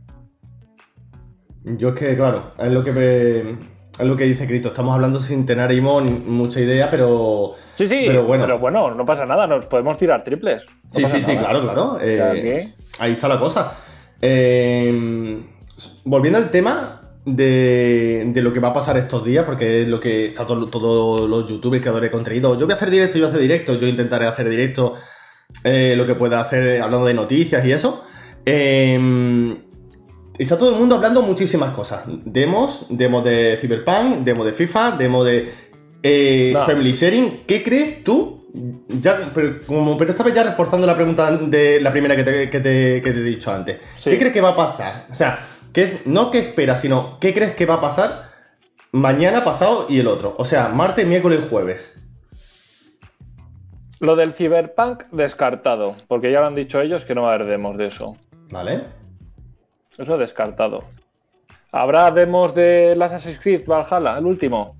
[1.63, 3.57] Yo es que, claro, es lo que, me-
[3.99, 4.69] es lo que dice Cristo.
[4.69, 7.55] Estamos hablando sin tener mismo ni- mucha idea, pero...
[7.75, 8.59] Sí, sí, Pero pero bueno.
[8.59, 10.65] bueno, no pasa nada, nos podemos tirar triples.
[10.93, 11.97] No Sí, sí, sí, claro, claro.
[12.01, 12.59] Eh,
[12.99, 13.73] Ahí está la cosa.
[14.21, 15.41] Eh,
[16.03, 19.99] volviendo al tema de, de lo que va a pasar estos días, porque es lo
[19.99, 22.57] que está todo- todos los youtubers, creadores de contenido.
[22.57, 24.95] Yo voy a hacer directo, yo voy a hacer directo, yo intentaré hacer directo
[25.63, 28.03] eh, lo que pueda hacer hablando de noticias y eso.
[28.45, 29.57] Eh,
[30.43, 32.04] está todo el mundo hablando muchísimas cosas.
[32.08, 35.54] Demos, demos de Cyberpunk, demos de FIFA, demos de
[36.02, 36.65] eh, No.
[36.65, 37.43] Family Sharing.
[37.45, 38.38] ¿Qué crees tú?
[38.88, 42.49] Ya, pero, como, pero esta vez ya reforzando la pregunta de la primera que te,
[42.49, 43.80] que te- que te he dicho antes.
[43.95, 44.10] Sí.
[44.10, 45.06] ¿Qué crees que va a pasar?
[45.12, 45.39] O sea,
[45.71, 48.30] ¿qué es, no qué esperas, sino qué crees que va a pasar
[48.91, 50.34] mañana, pasado y el otro.
[50.39, 51.93] O sea, martes, miércoles y jueves.
[53.99, 57.47] Lo del Cyberpunk descartado, porque ya lo han dicho ellos que no va a haber
[57.47, 58.15] demos de eso.
[58.49, 58.82] ¿Vale?
[59.99, 60.79] Eso descartado.
[61.71, 64.75] ¿Habrá demos del Assassin's Creed Valhalla, el último?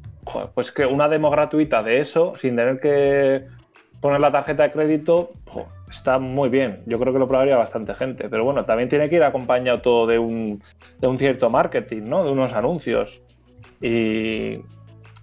[0.53, 3.45] pues que una demo gratuita de eso, sin tener que
[3.99, 5.32] poner la tarjeta de crédito,
[5.89, 6.84] está muy bien.
[6.86, 8.29] Yo creo que lo probaría bastante gente.
[8.29, 10.62] Pero bueno, también tiene que ir acompañado todo de un,
[10.99, 12.23] de un cierto marketing, ¿no?
[12.23, 13.21] De unos anuncios.
[13.82, 14.60] Y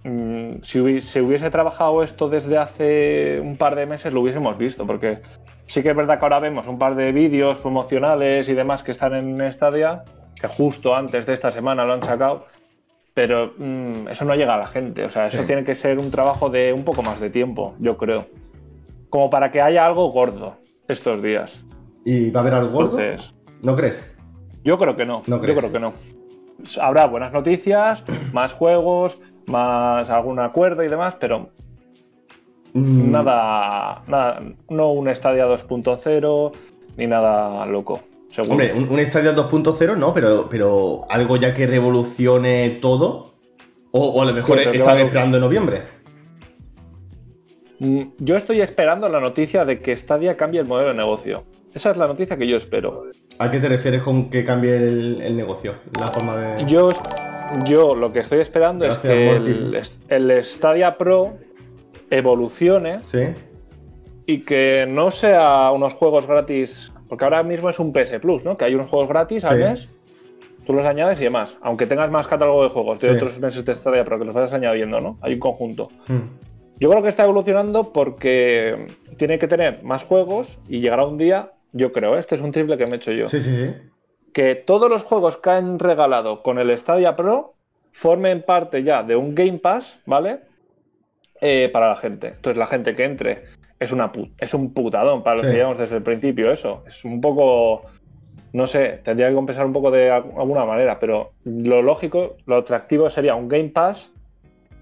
[0.03, 4.85] mm, si se hubiese trabajado esto desde hace un par de meses, lo hubiésemos visto,
[4.85, 5.19] porque
[5.67, 8.91] sí que es verdad que ahora vemos un par de vídeos promocionales y demás que
[8.91, 10.03] están en Stadia,
[10.39, 12.45] que justo antes de esta semana lo han sacado,
[13.13, 15.03] pero mm, eso no llega a la gente.
[15.05, 15.45] O sea, eso Sí.
[15.47, 18.25] tiene que ser un trabajo de un poco más de tiempo, yo creo.
[19.09, 21.63] Como para que haya algo gordo estos días.
[22.05, 22.99] ¿Y va a haber algo gordo?
[22.99, 24.17] Entonces, ¿No crees?
[24.63, 25.23] yo creo que no.
[25.27, 25.57] ¿No yo crees?
[25.57, 25.93] creo que no.
[26.81, 28.03] Habrá buenas noticias,
[28.33, 31.49] más juegos, más algún acuerdo y demás, pero
[32.73, 36.51] Mm, nada, nada, no un Stadia 2.0
[36.97, 38.01] ni nada loco.
[38.31, 38.51] Seguro.
[38.51, 43.33] Hombre, un, un Stadia 2.0 no, pero, pero algo ya que revolucione todo.
[43.91, 45.83] O, o a lo mejor Sí, están esperando en noviembre.
[47.79, 51.43] Mm, Yo estoy esperando la noticia de que Stadia cambie el modelo de negocio.
[51.73, 53.05] Esa es la noticia que yo espero.
[53.39, 55.75] ¿A qué te refieres con que cambie el, el negocio?
[55.99, 56.65] La forma de.
[56.65, 56.89] Yo,
[57.65, 61.37] yo lo que estoy esperando Gracias, es que el, el Stadia Pro
[62.09, 63.19] evolucione Sí.
[64.25, 68.57] y que no sea unos juegos gratis, porque ahora mismo es un PS Plus, ¿no?
[68.57, 69.63] Que hay unos juegos gratis al Sí.
[69.63, 69.89] mes,
[70.65, 73.15] tú los añades y demás, aunque tengas más catálogo de juegos de Sí.
[73.15, 75.17] otros meses de Stadia, pero que los vayas añadiendo, ¿no?
[75.21, 75.89] Hay un conjunto.
[76.07, 76.17] Mm.
[76.79, 81.51] Yo creo que está evolucionando porque tiene que tener más juegos y llegará un día,
[81.71, 82.19] yo creo, ¿eh?
[82.19, 83.73] este es un triple que me he hecho yo, Sí, sí, sí.
[84.33, 87.53] que todos los juegos que han regalado con el Stadia Pro
[87.93, 90.41] formen parte ya de un Game Pass, ¿vale?
[91.41, 92.27] Eh, para la gente.
[92.29, 93.43] Entonces la gente que entre
[93.79, 95.51] es, una es un putadón para los Sí.
[95.51, 96.83] que llevamos desde el principio eso.
[96.87, 97.83] Es un poco,
[98.53, 102.55] no sé, tendría que compensar un poco de al- alguna manera, pero lo lógico, lo
[102.57, 104.11] atractivo sería un Game Pass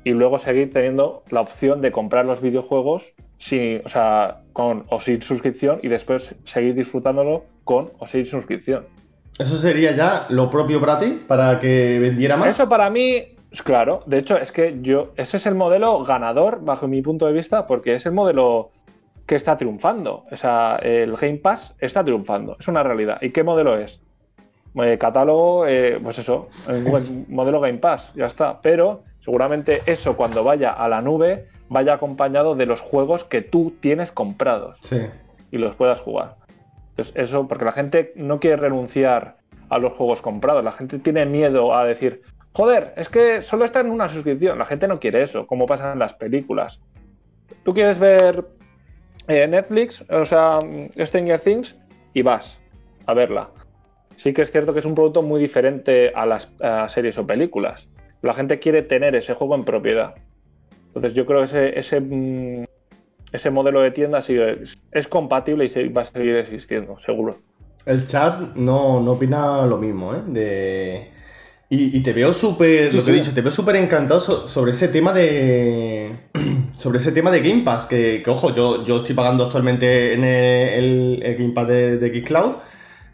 [0.05, 5.01] y luego seguir teniendo la opción de comprar los videojuegos sin, o sea, con o
[5.01, 8.85] sin suscripción y después seguir disfrutándolo con o sin suscripción.
[9.37, 12.47] Eso sería ya lo propio para ti, para que vendiera más.
[12.47, 16.87] Eso para mí, claro, de hecho es que yo, ese es el modelo ganador bajo
[16.87, 18.71] mi punto de vista porque es el modelo
[19.25, 20.25] que está triunfando.
[20.31, 23.19] O sea, el Game Pass está triunfando, es una realidad.
[23.21, 23.99] ¿Y qué modelo es?
[24.75, 26.49] Eh, catálogo, eh, pues eso,
[27.29, 28.61] modelo Game Pass, ya está.
[28.61, 33.73] Pero seguramente eso cuando vaya a la nube vaya acompañado de los juegos que tú
[33.79, 35.01] tienes comprados Sí.
[35.51, 36.35] y los puedas jugar.
[36.89, 39.37] Entonces, eso, porque la gente no quiere renunciar
[39.69, 40.63] a los juegos comprados.
[40.63, 42.21] La gente tiene miedo a decir,
[42.55, 44.57] joder, es que solo está en una suscripción.
[44.57, 46.79] La gente no quiere eso, como pasa en las películas.
[47.63, 48.45] Tú quieres ver
[49.27, 50.59] eh, Netflix, o sea,
[50.97, 51.75] Stranger Things,
[52.13, 52.57] y vas
[53.05, 53.49] a verla.
[54.15, 56.49] Sí que es cierto que es un producto muy diferente a las
[56.87, 57.87] series o películas.
[58.21, 60.15] La gente quiere tener ese juego en propiedad.
[60.87, 62.63] Entonces yo creo que ese, ese, mm,
[63.33, 67.37] ese modelo de tienda sigue- es, compatible y va a seguir existiendo, seguro.
[67.85, 70.21] El chat no, no opina lo mismo, ¿eh?
[70.25, 71.14] De...
[71.69, 74.47] Y, y te veo súper, Sí, lo que he dicho, te veo súper encantado so-
[74.47, 76.15] sobre ese tema de...
[76.77, 80.23] sobre ese tema de Game Pass, que, que, ojo, yo, yo estoy pagando actualmente en
[80.23, 82.55] el, el- el Game Pass de, de Xcloud.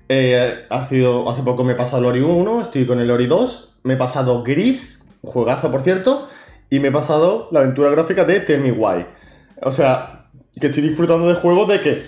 [0.09, 3.27] Eh, ha sido, hace poco me he pasado el Ori 1, estoy con el Ori
[3.27, 6.27] 2, me he pasado Gris, juegazo por cierto,
[6.69, 9.05] y me he pasado la aventura gráfica de Tell Me Why.
[9.61, 10.25] O sea,
[10.59, 12.03] que estoy disfrutando de juegos de que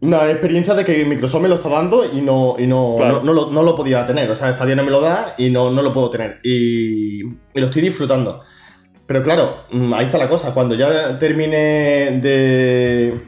[0.00, 3.14] una experiencia de que Microsoft me lo está dando y no, y no, Claro.
[3.20, 4.30] no, no lo, no lo podía tener.
[4.30, 6.40] O sea, Stadia no me lo da y no, no lo puedo tener.
[6.42, 8.40] Y, y lo estoy disfrutando.
[9.06, 10.52] Pero claro, mm, ahí está la cosa.
[10.52, 13.20] Cuando ya termine de.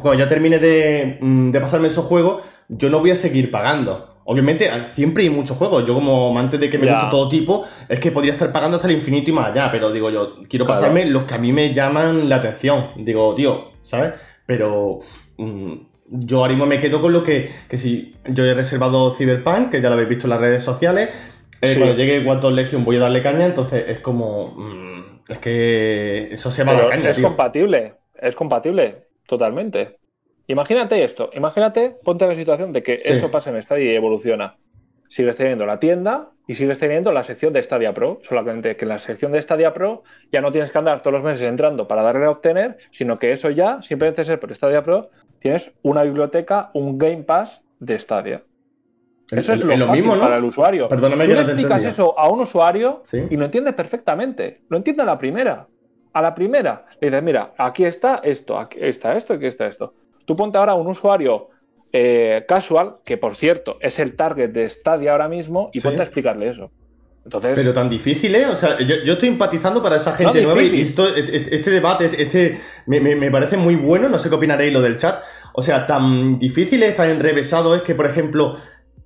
[0.00, 4.10] Cuando ya termine de, mm, de pasarme esos juegos, yo no voy a seguir pagando.
[4.26, 5.86] Obviamente, siempre hay muchos juegos.
[5.86, 6.94] Yo, como amante de que me Ya.
[6.94, 9.70] gusta todo tipo, es que podría estar pagando hasta el infinito y más allá.
[9.70, 10.80] Pero digo yo, quiero Claro.
[10.80, 12.88] pasarme los que a mí me llaman la atención.
[12.96, 14.12] Digo, tío, ¿sabes?
[14.46, 14.98] Pero
[15.36, 19.80] yo ahora mismo me quedo con lo que, que si yo he reservado Cyberpunk, que
[19.80, 21.10] ya lo habéis visto en las redes sociales.
[21.60, 21.78] eh, Sí.
[21.78, 24.54] Cuando llegue Quantum Legion voy a darle caña, entonces es como.
[24.56, 27.24] mm, es que eso se va a la caña, es tío.
[27.26, 29.96] compatible, es compatible, totalmente.
[30.46, 33.12] Imagínate esto, imagínate, ponte en la situación de que Sí.
[33.14, 34.56] eso pasa en Stadia y evoluciona.
[35.08, 38.90] Sigues teniendo la tienda y sigues teniendo la sección de Stadia Pro, solamente que en
[38.90, 42.02] la sección de Stadia Pro ya no tienes que andar todos los meses entrando para
[42.02, 45.08] darle a obtener, sino que eso ya, simplemente ser por Stadia Pro,
[45.44, 48.42] tienes una biblioteca, un Game Pass de Stadia.
[49.30, 50.22] Eso es lo, lo fácil mismo, ¿no?
[50.22, 50.88] para el usuario.
[50.88, 51.88] Perdóname Tú que le explicas entendía.
[51.90, 53.24] eso a un usuario Sí.
[53.28, 54.62] y lo entiende perfectamente.
[54.70, 55.66] Lo entiende a la primera.
[56.14, 56.86] A la primera.
[56.98, 59.92] Le dices, mira, aquí está esto, aquí está esto, aquí está esto.
[60.24, 61.48] Tú ponte ahora un usuario
[61.92, 65.86] eh, casual, que por cierto es el target de Stadia ahora mismo, y Sí.
[65.86, 66.70] ponte a explicarle eso.
[67.24, 68.46] Entonces, Pero tan difícil, ¿eh?
[68.46, 72.10] O sea, yo, yo estoy empatizando para esa gente No, nueva y esto- este, debate,
[72.22, 75.22] este me, me- me parece muy bueno, no sé qué opinaréis lo del chat.
[75.54, 78.56] O sea, tan difícil es, tan enrevesado es que, por ejemplo,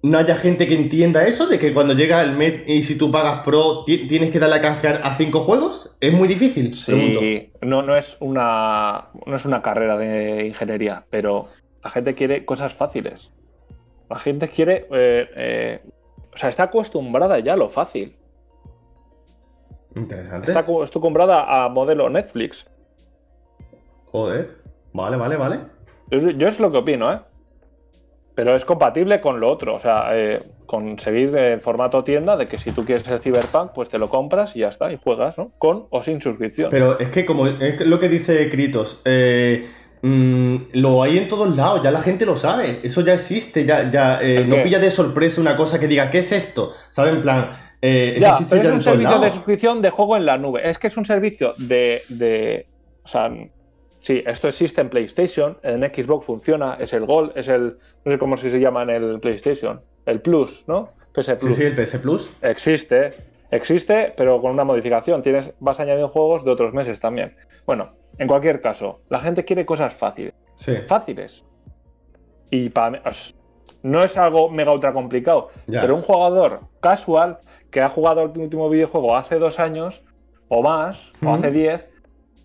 [0.03, 3.11] no haya gente que entienda eso, de que cuando llega el mes y si tú
[3.13, 5.97] pagas pro ti- tienes que darle a canjear a cinco juegos.
[6.01, 7.21] Es muy difícil, pregunto.
[7.21, 11.47] sí, no, no, es una, no es una carrera de ingeniería, pero
[11.85, 13.31] la gente quiere cosas fáciles.
[14.11, 14.87] La gente quiere.
[14.93, 15.81] eh, eh,
[16.38, 18.14] o sea, está acostumbrada ya a lo fácil.
[19.96, 20.46] Interesante.
[20.53, 22.64] Está co- acostumbrada a modelo Netflix.
[24.12, 24.59] Joder.
[24.92, 25.59] Vale, vale, vale.
[26.12, 27.18] Yo, yo es lo que opino, ¿eh?
[28.37, 29.74] Pero es compatible con lo otro.
[29.74, 33.72] O sea, eh, con seguir en formato tienda de que si tú quieres el Cyberpunk,
[33.72, 35.51] pues te lo compras y ya está, y juegas, ¿no?
[35.59, 36.70] Con o sin suscripción.
[36.70, 39.68] Pero es que como es lo que dice Kritos, eh,
[40.03, 43.91] mm, lo hay en todos lados, ya la gente lo sabe, eso ya existe, ya,
[43.91, 46.73] ya eh, ¿El no pilla de sorpresa una cosa que diga, ¿qué es esto?
[46.91, 47.15] ¿Sabes?
[47.15, 50.27] En plan, eh, eso Ya, existe pero es un servicio de suscripción de juego en
[50.27, 50.69] la nube.
[50.69, 52.03] Es que es un servicio de.
[52.09, 52.67] de
[53.05, 53.31] o sea,
[54.01, 57.79] sí, esto existe en PlayStation, en Xbox funciona, es el Gold, es el.
[58.05, 59.81] No sé cómo se llama en el PlayStation.
[60.07, 60.91] El Plus, ¿no?
[61.15, 61.57] PS Sí, Plus.
[61.57, 62.31] sí, el PS Plus.
[62.43, 63.15] Existe,
[63.51, 65.23] existe, pero con una modificación.
[65.23, 67.35] Tienes, vas añadiendo juegos de otros meses también.
[67.67, 70.35] Bueno, en cualquier caso, la gente quiere cosas fáciles.
[70.57, 71.45] Sí, Fáciles.
[72.51, 73.03] Y para
[73.83, 75.51] no es algo mega ultra complicado.
[75.67, 75.81] Ya.
[75.81, 77.39] Pero un jugador casual
[77.71, 80.03] que ha jugado el último videojuego hace dos años
[80.49, 81.89] o más, o hace diez,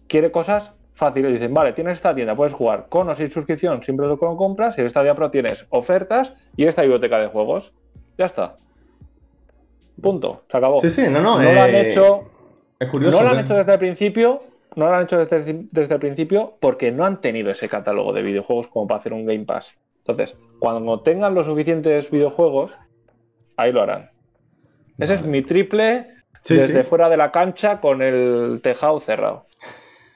[0.08, 1.32] quiere cosas fáciles.
[1.32, 4.82] Dicen, vale, tienes esta tienda, puedes jugar con o sin suscripción, siempre lo compras, y
[4.82, 7.74] en Stadia Pro tienes ofertas y esta biblioteca de juegos.
[8.18, 8.58] Ya está.
[10.02, 10.44] Punto.
[10.52, 10.82] Se acabó.
[10.82, 11.40] sí, sí, no, no.
[11.40, 12.26] no lo han eh, hecho,
[12.80, 13.18] Es curioso.
[13.18, 13.42] no lo han ¿eh?
[13.42, 14.44] hecho desde el principio.
[14.76, 18.24] No lo han hecho desde, desde el principio porque no han tenido ese catálogo de
[18.24, 19.76] videojuegos como para hacer un Game Pass.
[20.00, 22.76] Entonces, cuando tengan los suficientes videojuegos,
[23.58, 24.12] ahí lo harán.
[24.98, 26.08] Ese es mi triple
[26.44, 26.84] Sí, desde sí.
[26.84, 29.46] fuera de la cancha con el tejado cerrado.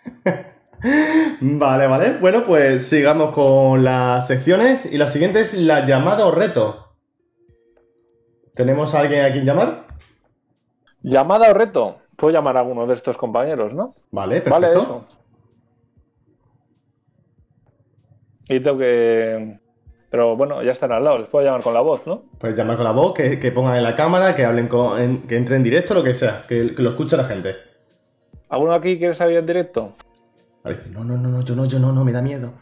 [1.41, 2.17] Vale, vale.
[2.19, 4.85] Bueno, pues sigamos con las secciones.
[4.85, 6.95] Y la siguiente es la llamada o reto.
[8.55, 9.87] ¿Tenemos a alguien a quien llamar?
[11.01, 11.99] Llamada o reto.
[12.17, 13.91] Puedo llamar a alguno de estos compañeros, ¿no?
[14.11, 14.51] Vale, perfecto.
[14.59, 15.05] Vale, eso.
[18.49, 19.59] Y tengo que.
[20.09, 22.23] Pero bueno, ya están al lado, les puedo llamar con la voz, ¿no?
[22.39, 25.21] Pues llamar con la voz, que, que pongan en la cámara, que hablen con, en-
[25.27, 27.55] que entre en directo, lo que sea, que, que lo escuche la gente.
[28.49, 29.93] ¿Alguno aquí quiere salir en directo?
[30.63, 32.53] Vale, dice, no, no, no, no, yo no, yo no, no, me da miedo.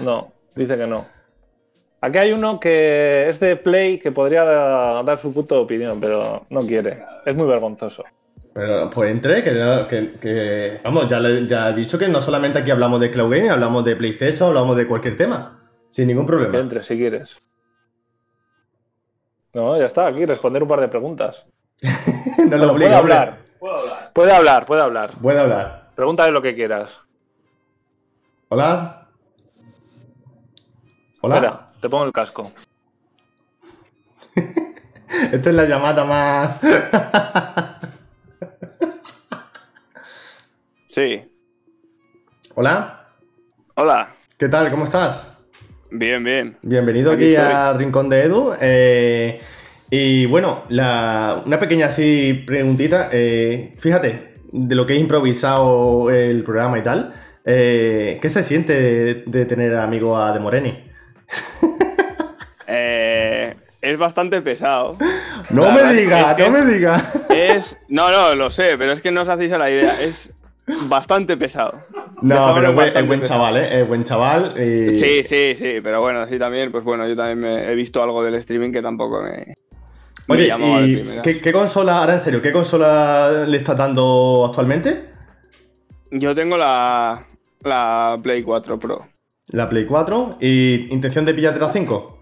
[0.00, 1.06] No, dice que no.
[2.00, 5.98] Aquí hay uno que es de Play que podría da- dar su punto de opinión,
[6.00, 7.02] pero no quiere.
[7.24, 8.04] Es muy vergonzoso.
[8.52, 12.20] Pero pues entre, que, no- que, que- vamos, ya, le- ya he dicho que no
[12.20, 16.26] solamente aquí hablamos de Cloud Gaming, hablamos de PlayStation, hablamos de cualquier tema, sin ningún
[16.26, 16.58] Que problema.
[16.58, 17.38] entre si quieres.
[19.54, 21.46] No, ya está, aquí responder un par de preguntas.
[21.82, 21.90] no
[22.36, 23.14] Bueno, lo obligo, puede hombre.
[23.14, 23.38] hablar.
[24.14, 25.10] Puede hablar, puede hablar.
[25.20, 25.90] Puede hablar.
[25.94, 27.00] Pregúntale lo que quieras.
[28.48, 29.08] Hola.
[31.22, 31.34] Hola.
[31.36, 32.50] Espera, te pongo el casco.
[35.32, 36.60] Esta es la llamada más.
[40.90, 41.22] Sí.
[42.56, 43.06] Hola.
[43.76, 44.16] Hola.
[44.36, 44.68] ¿Qué tal?
[44.72, 45.32] ¿Cómo estás?
[45.92, 46.56] Bien, bien.
[46.62, 48.52] Bienvenido Aquí a Rincón de Edu.
[48.60, 49.38] eh,
[49.88, 53.10] y bueno, la- una pequeña así preguntita.
[53.12, 57.14] eh, fíjate, de lo que he improvisado el programa y tal.
[57.44, 60.82] eh, ¿Qué se siente de, de tener amigo a De Moreni?
[63.86, 64.96] Es bastante pesado.
[65.50, 67.04] No La me verdad es que no me digas.
[67.30, 67.76] Es.
[67.88, 70.00] No, no, lo sé, pero es que no os hacéis a la idea.
[70.02, 70.28] Es
[70.88, 71.78] bastante pesado.
[72.20, 73.80] No, pero es buen, chaval, ¿eh?
[73.82, 74.54] Es buen chaval.
[74.60, 78.02] y- Sí, sí, sí, pero bueno, así también, pues bueno, yo también me he visto
[78.02, 79.54] algo del streaming que tampoco me.
[80.26, 81.22] me Oye, llamaba de ¿y primera.
[81.22, 85.04] qué, qué consola, ahora en serio, qué consola le está dando actualmente?
[86.10, 87.24] Yo tengo la.
[87.62, 89.06] La Play 4 Pro.
[89.48, 90.38] La Play 4.
[90.40, 92.15] ¿Y intención de pillarte la 5?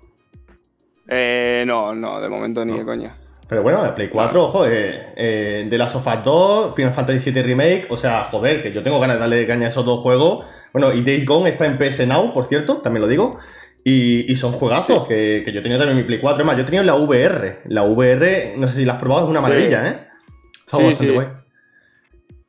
[1.09, 3.15] Eh, no, no, de momento ni de coña.
[3.47, 7.31] Pero bueno, la Play 4, ojo, eh, eh, de Last of Us 2, Final Fantasy
[7.31, 10.01] VII Remake, o sea, joder, que yo tengo ganas de darle caña a esos dos
[10.01, 10.47] juegos.
[10.73, 13.39] Bueno, y Days Gone está en PS Now, por cierto, también lo digo.
[13.85, 16.41] Y, y son juegazos que, que yo tenía también en mi Play 4.
[16.41, 17.59] Es más, yo he tenido la VR.
[17.67, 19.43] La VR, no sé si la has probado, es una Sí.
[19.43, 19.97] maravilla, ¿eh?
[20.65, 21.27] Está Sí, bastante guay.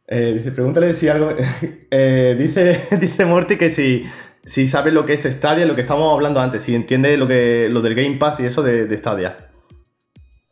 [0.08, 1.32] Eh, dice, pregúntale si algo.
[1.92, 4.06] eh, dice, dice Morty que si,
[4.46, 7.68] si sabe lo que es Stadia, lo que estábamos hablando antes, si entiende lo que
[7.70, 9.38] lo del Game Pass y eso de, de Stadia.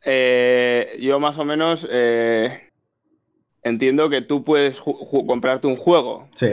[0.06, 2.70] Eh, yo más o menos eh,
[3.64, 6.50] entiendo que tú puedes comprarte un juego Sí.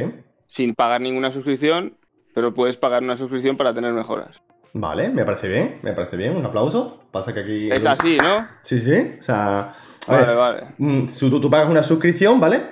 [0.46, 1.96] sin pagar ninguna suscripción,
[2.34, 4.40] pero puedes pagar una suscripción para tener mejoras.
[4.72, 6.36] Vale, me parece bien, me parece bien.
[6.36, 7.02] Un aplauso.
[7.10, 7.70] Pasa que aquí.
[7.72, 8.46] Es así, ¿no?
[8.62, 9.16] Sí, sí.
[9.18, 9.72] O sea.
[10.06, 10.66] Vale, ver, vale.
[10.78, 12.62] mm, tú, tú pagas una suscripción, ¿vale?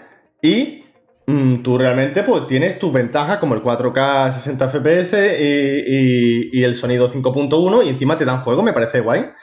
[0.41, 0.85] Y
[1.63, 6.75] tú realmente pues tienes tus ventajas como el 4K 60 FPS y, y- y el
[6.75, 9.21] sonido 5.1 y encima te dan juego, me parece guay.
[9.21, 9.35] Me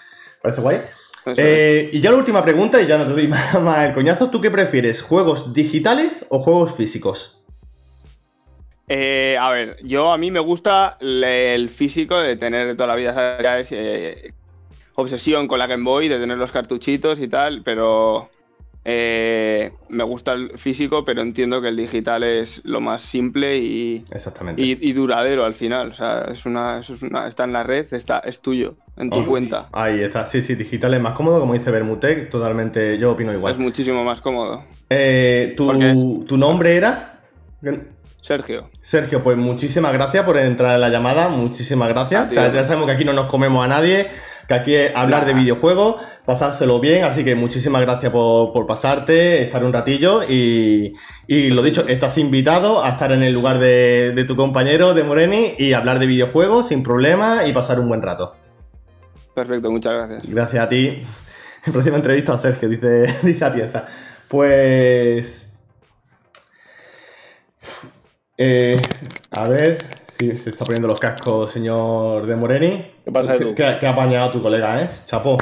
[0.42, 0.82] parece guay.
[1.38, 4.30] Eh, y ya la última pregunta, y ya no te doy más, más el coñazo.
[4.30, 5.02] ¿Tú qué prefieres?
[5.02, 7.44] ¿Juegos digitales o juegos físicos?
[8.88, 13.62] Eh, a ver, yo a mí me gusta el físico de tener toda la vida,
[13.72, 14.32] eh,
[14.96, 18.30] obsesión con la Game Boy, de tener los cartuchitos y tal, pero
[18.88, 24.04] eh, me gusta el físico, pero entiendo que el digital es lo más simple y,
[24.12, 24.62] Exactamente.
[24.62, 25.92] y- y duradero al final.
[25.92, 29.10] O sea, es una, eso es una, está en la red, está, es tuyo, en
[29.10, 29.26] tu Oh.
[29.26, 29.70] cuenta.
[29.74, 33.54] Ahí está, sí, sí, digital es más cómodo, como dice Bermutec, totalmente, yo opino igual.
[33.54, 34.64] Es muchísimo más cómodo.
[34.90, 37.20] Eh, tu, ¿Tu nombre era?
[38.22, 42.30] Sergio, Sergio, pues muchísimas gracias por entrar en la llamada, muchísimas gracias.
[42.30, 44.08] O sea, ya sabemos que aquí no nos comemos a nadie,
[44.48, 49.42] que aquí es hablar de videojuegos, pasárselo bien, así que muchísimas gracias por, por pasarte,
[49.42, 50.94] estar un ratillo y,
[51.28, 55.04] y lo dicho, estás invitado a estar en el lugar de, de tu compañero, de
[55.04, 58.36] Moreni, y hablar de videojuegos sin problema y pasar un buen rato.
[59.34, 60.24] perfecto, muchas gracias.
[60.32, 61.04] Gracias a ti.
[61.72, 63.86] Próxima entrevista a Sergio, dice, dice Atienza.
[64.28, 65.50] Pues.
[68.38, 68.78] eh,
[69.32, 69.78] a ver
[70.18, 72.92] si se está poniendo los cascos, señor de Moreni.
[73.04, 73.56] ¿Qué pasa, ¿Qué, Edu?
[73.56, 74.88] qué- qué ha apañado tu colega, eh?
[75.06, 75.38] Chapo.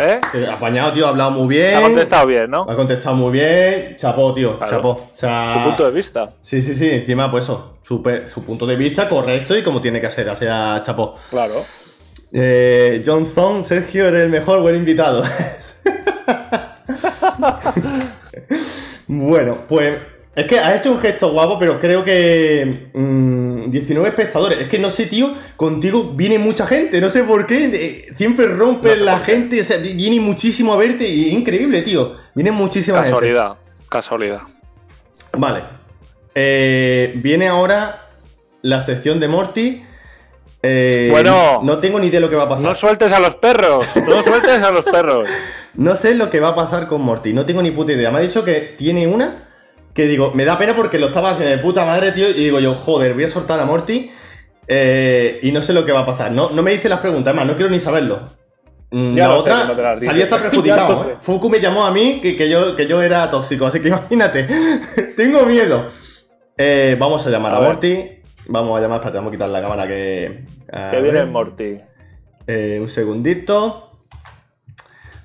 [0.00, 0.20] ¿Eh?
[0.48, 1.76] Ha apañado, tío, ha hablado muy bien.
[1.76, 2.62] ha contestado bien, ¿no?
[2.68, 3.96] Ha contestado muy bien.
[3.98, 4.72] Chapó, tío, Claro.
[4.72, 4.88] chapó.
[4.90, 6.30] O sea, Su punto de vista.
[6.40, 6.88] Sí, sí, sí.
[6.88, 7.78] Encima, pues eso.
[7.82, 8.02] Su,
[8.32, 10.28] su punto de vista correcto y como tiene que ser.
[10.28, 11.16] O sea, chapó.
[11.30, 11.54] Claro.
[12.32, 15.24] Eh, Johnson, Sergio, eres el mejor, buen invitado.
[19.08, 19.98] bueno, pues
[20.34, 23.37] es que has hecho un gesto guapo, pero creo que mm,
[23.70, 24.58] 19 espectadores.
[24.60, 27.70] Es que no sé, tío, contigo viene mucha gente, no sé por qué.
[27.72, 31.26] eh, Siempre rompes No sé la gente, o sea, vi- viene muchísimo a verte y
[31.28, 32.14] es increíble, tío.
[32.34, 33.10] Viene muchísima gente.
[33.10, 33.56] Casualidad.
[33.88, 34.40] Casualidad.
[35.36, 35.62] Vale.
[36.34, 38.06] Eh, viene ahora
[38.62, 39.82] la sección de Morty.
[40.62, 41.60] Eh, Bueno.
[41.62, 42.64] no tengo ni idea de lo que va a pasar.
[42.64, 43.86] No sueltes a los perros.
[44.06, 45.28] No sueltes a los perros.
[45.74, 48.10] No sé lo que va a pasar con Morty, no tengo ni puta idea.
[48.10, 49.47] Me ha dicho que tiene una
[49.98, 52.60] que digo, me da pena porque lo estaba haciendo de puta madre, tío, y digo
[52.60, 54.08] yo, joder, voy a soltar a Morty
[54.68, 56.30] eh, y no sé lo que va a pasar.
[56.30, 58.20] No, no me dice las preguntas, además, no quiero ni saberlo.
[58.92, 61.02] Mm, Ya la sé otra que no salía hasta perjudicado.
[61.02, 61.10] sé.
[61.10, 61.16] ¿eh?
[61.18, 64.46] Fuku me llamó a mí que, que yo, que yo era tóxico, así que imagínate,
[65.16, 65.88] tengo miedo.
[66.56, 67.60] Eh, vamos a llamar a.
[67.60, 68.20] Morty.
[68.46, 70.44] Vamos a llamar, espérate, vamos a quitar la cámara que.
[70.92, 71.76] Que viene Morty.
[72.46, 73.90] Un segundito.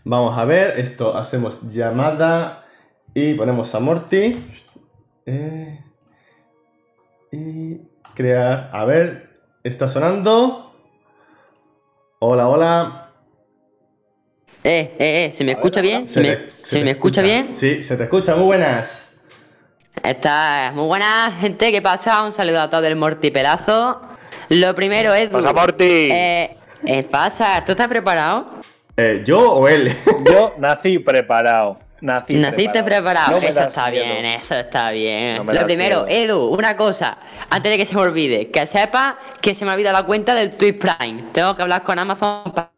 [0.03, 2.65] Vamos a ver, esto hacemos llamada
[3.13, 4.43] y ponemos a Morty.
[5.25, 5.79] Eh,
[7.31, 7.77] y
[8.15, 8.69] crear.
[8.71, 9.29] A ver,
[9.63, 10.75] está sonando.
[12.19, 13.09] Hola, hola.
[14.63, 16.07] Eh, eh, eh, ¿se me escucha bien?
[16.07, 17.53] ¿Se, me, se me escucha bien?
[17.53, 19.17] Sí, se te escucha, muy buenas.
[20.01, 22.23] Está muy buena gente, ¿qué pasa?
[22.23, 24.01] Un saludo a todo el mortipelazo.
[24.49, 25.29] Lo primero es...
[25.29, 26.11] Pasa Morty.
[26.11, 28.49] Eh, eh, pasa, ¿tú estás preparado?
[28.97, 29.95] Eh, ¿Yo o él?
[30.25, 31.79] Yo nací preparado.
[32.03, 33.31] Naciste preparado.
[33.31, 34.03] No eso está miedo.
[34.05, 35.45] bien, eso está bien.
[35.45, 36.23] No Lo primero, miedo.
[36.23, 37.17] Edu, una cosa,
[37.49, 40.35] antes de que se me olvide, que sepa que se me ha olvidado la cuenta
[40.35, 41.25] del Twitch Prime.
[41.31, 42.71] Tengo que hablar con Amazon para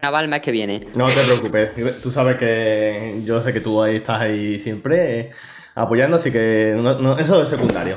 [0.00, 0.86] renovar el mes que viene.
[0.94, 5.30] No te preocupes, tú sabes que yo sé que tú ahí estás ahí siempre eh,
[5.74, 7.96] apoyando, así que no- no- eso es secundario.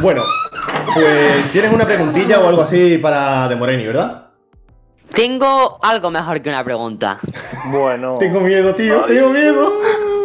[0.00, 0.22] Bueno,
[0.94, 4.24] pues tienes una preguntilla o algo así para De Moreni, ¿verdad?
[5.10, 7.18] Tengo algo mejor que una pregunta.
[7.72, 8.18] Bueno.
[8.18, 9.72] Tengo miedo, tío, tengo miedo.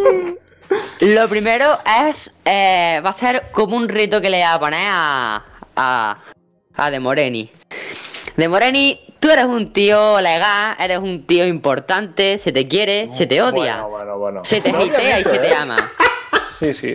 [1.02, 1.80] Lo primero
[2.10, 2.34] es.
[2.46, 5.44] eh, va a ser como un reto que le voy a poner a.
[5.76, 6.18] a.
[6.76, 7.50] a De Moreni.
[8.36, 13.28] De Moreni, tú eres un tío legal, eres un tío importante, se te quiere, se
[13.28, 14.42] te odia, Bueno, bueno, bueno.
[14.44, 14.90] se te No y
[15.24, 15.92] se te ama.
[16.60, 16.94] Sí, sí.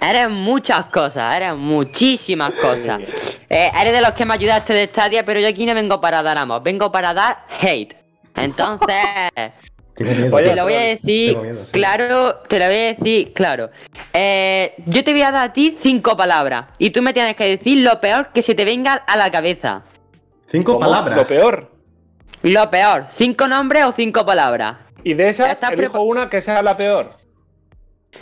[0.00, 3.00] Eres muchas cosas, eres muchísimas cosas.
[3.50, 6.22] Eh, eres de los que me ayudaste de Stadia, pero yo aquí no vengo para
[6.22, 7.94] dar amor, vengo para dar hate.
[8.36, 9.30] Entonces.
[9.98, 10.36] Tengo miedo.
[10.36, 11.72] Oye, Te lo voy a decir, Tengo miedo, sí.
[11.72, 13.70] claro, te lo voy a decir, claro.
[14.12, 17.48] Eh, yo te voy a dar a ti cinco palabras y tú me tienes que
[17.48, 19.82] decir lo peor que se te venga a la cabeza.
[20.46, 20.80] Cinco ¿Cómo?
[20.86, 21.18] palabras.
[21.18, 21.70] Lo peor.
[22.42, 24.76] Lo peor, cinco nombres o cinco palabras.
[25.02, 27.08] Y de esas, elijo una que sea la peor.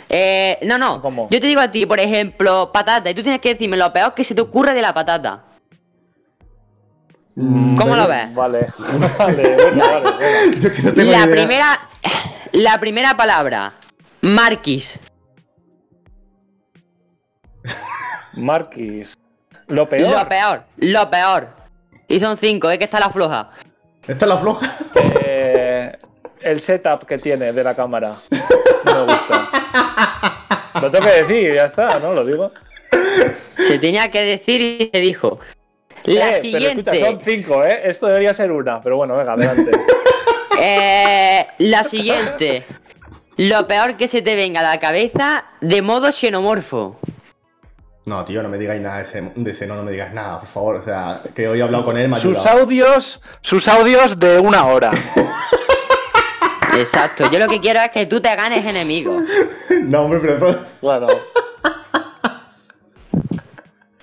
[0.09, 1.27] Eh, no, no, ¿Cómo?
[1.29, 4.13] yo te digo a ti, por ejemplo, patata, y tú tienes que decirme lo peor
[4.13, 5.43] que se te ocurre de la patata.
[7.39, 8.33] Mm, ¿Cómo lo ves?
[8.33, 8.65] Vale.
[9.19, 10.51] Vale, bueno, vale, bueno.
[10.59, 11.31] Yo que no tengo La idea.
[11.31, 11.79] primera,
[12.53, 13.73] la primera palabra,
[14.21, 14.99] Marquis.
[18.33, 19.13] Marquis.
[19.67, 20.11] Lo peor.
[20.11, 21.47] Lo peor, lo peor.
[22.07, 23.51] Y son cinco, es que está la floja.
[24.07, 24.77] Esta es la floja.
[25.23, 25.95] Eh,
[26.41, 28.13] el setup que tiene de la cámara.
[28.85, 30.71] No me gusta.
[30.81, 32.13] Lo tengo que decir, ya está, ¿no?
[32.13, 32.51] Lo digo.
[33.53, 35.39] Se tenía que decir y se dijo.
[36.05, 37.05] La Eh, Pero escucha, siguiente.
[37.05, 37.81] son cinco, ¿eh?
[37.85, 39.71] Esto debería ser una, pero bueno, venga, adelante.
[40.59, 42.63] Eh, la siguiente.
[43.37, 46.99] Lo peor que se te venga a la cabeza de modo xenomorfo.
[48.05, 50.39] No, tío, no me digáis nada de ese, de ese no, no me digas nada,
[50.39, 50.75] por favor.
[50.77, 52.61] O sea, que hoy he hablado con él, me ha Sus ayudado.
[52.61, 54.91] audios, sus audios de una hora.
[56.75, 59.23] Exacto, yo lo que quiero es que tú te ganes enemigos.
[59.69, 60.57] No, hombre, pero...
[60.81, 61.07] Bueno,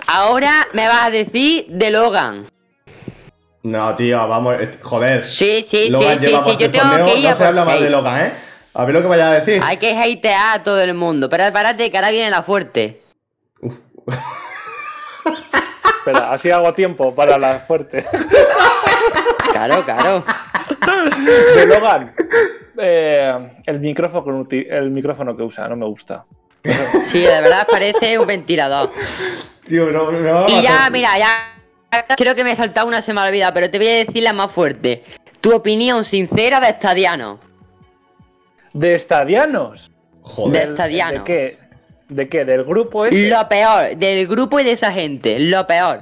[0.07, 2.47] Ahora me vas a decir de Logan.
[3.63, 5.25] No, tío, vamos, joder.
[5.25, 7.31] Sí, sí, Logan sí, sí, lleva sí, por yo el tengo torneo, que ir No
[7.31, 7.91] a se por habla más de.
[7.91, 8.33] Logan, ¿eh?
[8.75, 9.63] A ver lo que vaya a decir.
[9.65, 11.29] Hay que hatear a todo el mundo.
[11.31, 13.03] Pero espérate, que ahora viene la fuerte.
[13.61, 13.77] Uf.
[15.99, 18.05] espera, así hago tiempo para la fuerte.
[19.53, 20.25] Claro, claro.
[21.57, 22.15] De Logan.
[22.79, 26.27] eh, el, micrófono, el micrófono que usa, no me gusta.
[27.07, 28.91] Sí, de verdad parece un ventilador.
[29.67, 31.51] Tío, no, me va a Y ya, mira, ya.
[32.17, 34.23] Creo que me he saltado una, se me ha olvidado, pero te voy a decir
[34.23, 35.05] la más fuerte.
[35.41, 37.39] Tu opinión sincera de Estadiano.
[38.73, 39.91] De estadianos.
[40.23, 40.75] Joder.
[40.75, 40.89] De.
[40.89, 41.59] ¿De qué?
[42.09, 42.45] ¿De qué?
[42.45, 43.29] ¿Del grupo ese?
[43.29, 46.01] Lo peor, del grupo y de esa gente, lo peor.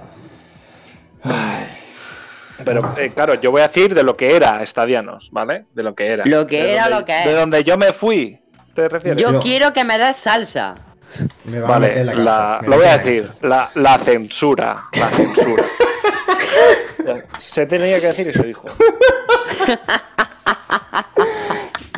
[2.65, 5.67] Pero eh, claro, yo voy a decir de lo que era Estadianos, ¿vale?
[5.75, 6.25] De lo que era.
[6.25, 7.25] Lo que De era, donde- lo que es.
[7.27, 8.39] De donde yo me fui.
[8.75, 9.21] ¿Te refieres?
[9.21, 9.41] Yo No.
[9.41, 10.75] quiero que me des salsa.
[11.45, 13.31] Me va a meter Vale, en la cárcel, la- me lo voy a decir.
[13.43, 14.85] La, la censura.
[14.93, 15.65] La censura.
[17.41, 18.67] Se tenía que decir eso, hijo.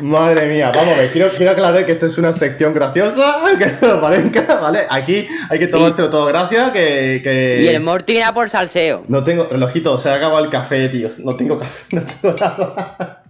[0.01, 3.65] Madre mía, vamos a ver, quiero, quiero aclarar que esto es una sección graciosa, que
[3.81, 4.85] no lo parezca, ¿vale?
[4.89, 7.21] Aquí hay que tomárselo todo gracias, que...
[7.23, 9.05] que- Y el Morty irá por salseo.
[9.07, 13.23] No tengo, relojito, se ha acabado el café, tío, no tengo café, no tengo nada.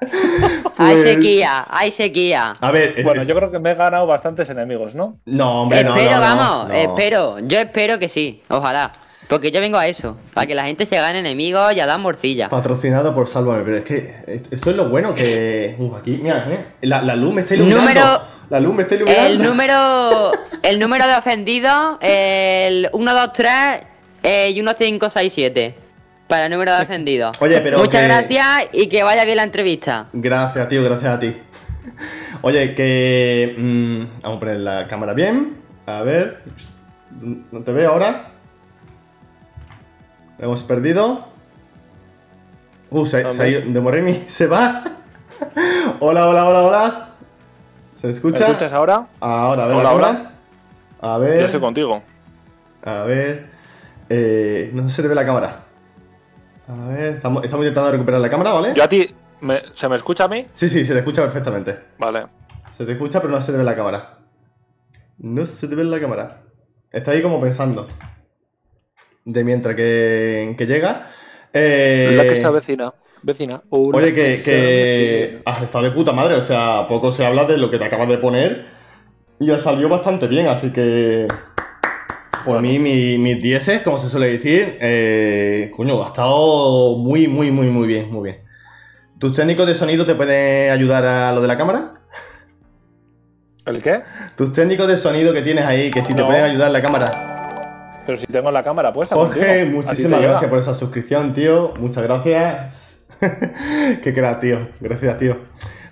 [0.78, 2.56] Hay Pues- sequía, hay sequía.
[2.60, 5.18] A ver, es- Bueno, es- yo creo que me he ganado bastantes enemigos, ¿no?
[5.26, 6.74] No, hombre, no, espero, no, no, vamos, no.
[6.74, 7.38] espero.
[7.40, 8.92] Yo espero que sí, ojalá.
[9.28, 11.98] Porque yo vengo a eso, a que la gente se gane enemigos y a dar
[11.98, 12.48] morcilla.
[12.48, 15.74] Patrocinado por Sálvame, pero es que est- esto es lo bueno que...
[15.78, 17.82] Uf, aquí, mira, eh, la, la luz me está iluminando.
[17.86, 19.26] Número- La luz me está iluminando.
[19.30, 20.32] El número
[20.62, 23.52] el número de ofendidos, el 1, 2, 3
[24.22, 25.74] eh, y 1, 5, 6, 7.
[26.28, 27.36] Para el número de ofendidos.
[27.40, 30.06] Oye, pero Muchas que- gracias y que vaya bien la entrevista.
[30.12, 31.34] Gracias, tío, gracias a ti.
[32.42, 33.54] Oye, que...
[33.58, 35.56] mm, vamos a poner la cámara bien.
[35.86, 36.42] A ver.
[37.50, 38.30] ¿No te veo ahora?
[40.38, 41.26] Hemos perdido.
[42.90, 43.62] Uh, se, se ha ido.
[43.66, 44.84] De Moreni se va.
[46.00, 47.08] hola, hola, hola, hola.
[47.94, 48.46] ¿Se ¿Me escucha?
[48.46, 49.06] escuchas ahora?
[49.20, 50.08] Ahora, a ver, Hola, ahora.
[50.10, 50.30] hola.
[51.00, 51.40] A Yo ver.
[51.46, 52.02] estoy contigo.
[52.84, 53.46] A ver.
[54.10, 55.64] Eh, no se te ve la cámara.
[56.68, 58.72] A ver, estamos, estamos intentando recuperar la cámara, ¿vale?
[58.74, 59.08] Yo a ti.
[59.40, 60.46] me- ¿Se me escucha a mí?
[60.52, 61.78] Sí, sí, se te escucha perfectamente.
[61.98, 62.26] Vale.
[62.76, 64.18] Se te escucha, pero no se te ve la cámara.
[65.18, 66.42] No se te ve la cámara.
[66.92, 67.88] Está ahí como pensando.
[69.24, 71.08] De mientras que, que llega.
[71.52, 72.92] Eh, La que está vecina.
[73.22, 73.62] Vecina.
[73.70, 76.34] Oye, que, está que has estado de puta madre.
[76.34, 78.66] O sea, poco se habla de lo que te acabas de poner.
[79.40, 81.26] Y ha salido bastante bien, así que.
[82.44, 84.78] Por mí, mi- mis dieces, como se suele decir.
[84.80, 88.42] Eh, coño, ha estado muy, muy, muy, muy bien, muy bien.
[89.18, 91.94] ¿Tus técnicos de sonido te pueden ayudar a lo de la cámara?
[93.66, 94.02] ¿El qué?
[94.36, 98.02] Tus técnicos de sonido que tienes ahí, que si te pueden ayudar la cámara.
[98.06, 99.14] Pero si tengo la cámara puesta.
[99.14, 99.50] Jorge, contigo.
[99.50, 100.30] ¿A ti te muchísimas llega?
[100.32, 101.74] gracias por esa suscripción, tío.
[101.78, 103.06] Muchas gracias.
[104.02, 104.68] Qué crack, tío.
[104.80, 105.36] Gracias, tío.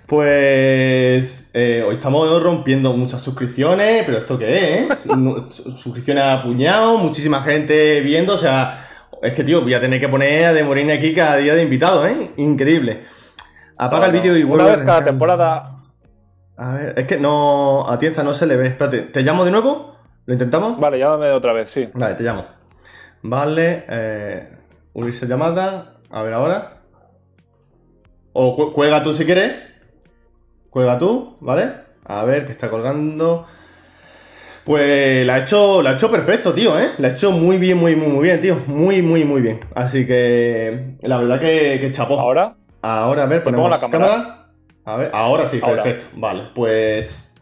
[0.07, 4.99] Pues eh, hoy estamos rompiendo muchas suscripciones, pero ¿esto qué es?
[5.75, 8.87] Suscripciones a puñado, muchísima gente viendo, o sea,
[9.21, 11.61] es que, tío, voy a tener que poner a De Morini aquí cada día de
[11.63, 12.31] invitado, ¿eh?
[12.37, 13.03] Increíble.
[13.77, 15.75] Apaga el vídeo y vuelve Una a vez cada temporada.
[16.55, 17.85] A ver, es que no.
[17.87, 18.67] A Tienza no se le ve.
[18.67, 19.97] Espérate, ¿te llamo de nuevo?
[20.25, 20.79] ¿Lo intentamos?
[20.79, 21.89] Vale, llámame otra vez, sí.
[21.93, 22.45] Vale, te llamo.
[23.23, 24.49] Vale, eh,
[24.93, 25.97] unirse llamada.
[26.09, 26.77] A ver ahora.
[28.31, 29.66] O cu- cuelga tú si quieres.
[30.77, 31.71] Cuelga tú, ¿vale?
[32.05, 33.47] A ver, que está colgando.
[34.63, 36.89] Pues la ha hecho, la ha hecho perfecto, tío, ¿eh?
[36.99, 38.61] La ha hecho muy bien, muy, muy, muy bien, tío.
[38.67, 39.59] Muy, muy, muy bien.
[39.73, 42.19] Así que la verdad que, que chapó.
[42.19, 42.57] Ahora.
[42.83, 44.05] Ahora, a ver, ¿Te ponemos la cámara?
[44.05, 44.45] cámara.
[44.85, 45.81] A ver, ahora sí, Ahora.
[45.81, 46.05] perfecto.
[46.13, 47.33] Vale, pues.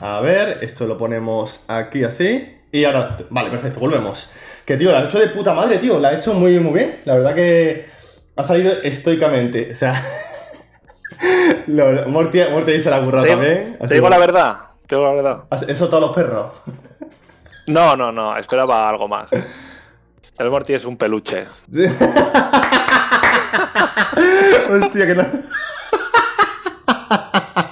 [0.00, 2.56] A ver, esto lo ponemos aquí así.
[2.72, 4.32] Y ahora, vale, perfecto, volvemos.
[4.64, 6.00] Que tío, la ha hecho de puta madre, tío.
[6.00, 6.96] La ha hecho muy, muy bien.
[7.04, 7.86] La verdad que
[8.34, 9.70] ha salido estoicamente.
[9.70, 9.94] O sea.
[11.68, 13.76] lo- Morty, Morty ahí se la ha currado también.
[13.86, 14.54] te digo la verdad.
[14.86, 15.44] Te digo la verdad.
[15.68, 16.52] Eso todos los perros.
[17.68, 18.36] No, no, no.
[18.36, 19.28] Esperaba algo más.
[19.32, 21.42] El Morty es un peluche.
[24.70, 25.26] Hostia, que no.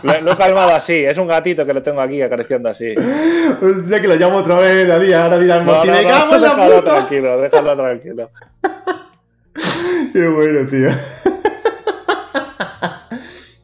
[0.03, 2.95] Lo, lo he calmado así, es un gatito que lo tengo aquí acariciando así.
[2.97, 5.13] Hostia, que lo llamo otra vez, Dalí.
[5.13, 6.03] Ahora dirán, No, Morty, no, no,
[6.39, 6.91] la déjalo puta.
[6.95, 8.31] tranquilo, déjalo tranquilo.
[10.13, 10.91] Qué bueno, tío.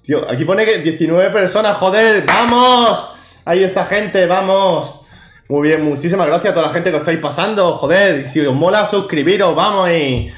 [0.04, 3.10] Tío, aquí pone que 19 personas, joder, ¡vamos!
[3.46, 5.00] Ahí esa gente, vamos.
[5.48, 8.20] Muy bien, muchísimas gracias a toda la gente que os estáis pasando, joder.
[8.20, 10.30] Y si os mola, suscribiros, vamos y.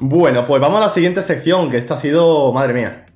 [0.00, 2.52] Bueno, pues vamos a la siguiente sección, que esta ha sido.
[2.52, 3.06] Madre mía.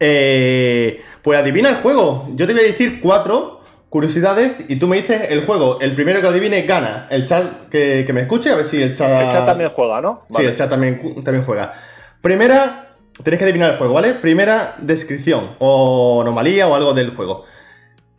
[0.00, 2.26] Eh, pues adivina el juego.
[2.34, 3.60] Yo te voy a decir cuatro
[3.90, 5.80] curiosidades y tú me dices el juego.
[5.80, 7.06] El primero que lo adivine gana.
[7.10, 9.22] El chat que, que me escuche, a ver si el chat.
[9.22, 10.26] El chat también juega, ¿no?
[10.36, 11.72] Sí, el chat también, también juega.
[12.20, 12.91] Primera,
[13.22, 14.14] tenéis que adivinar el juego, ¿vale?
[14.14, 17.44] Primera descripción o anomalía o algo del juego.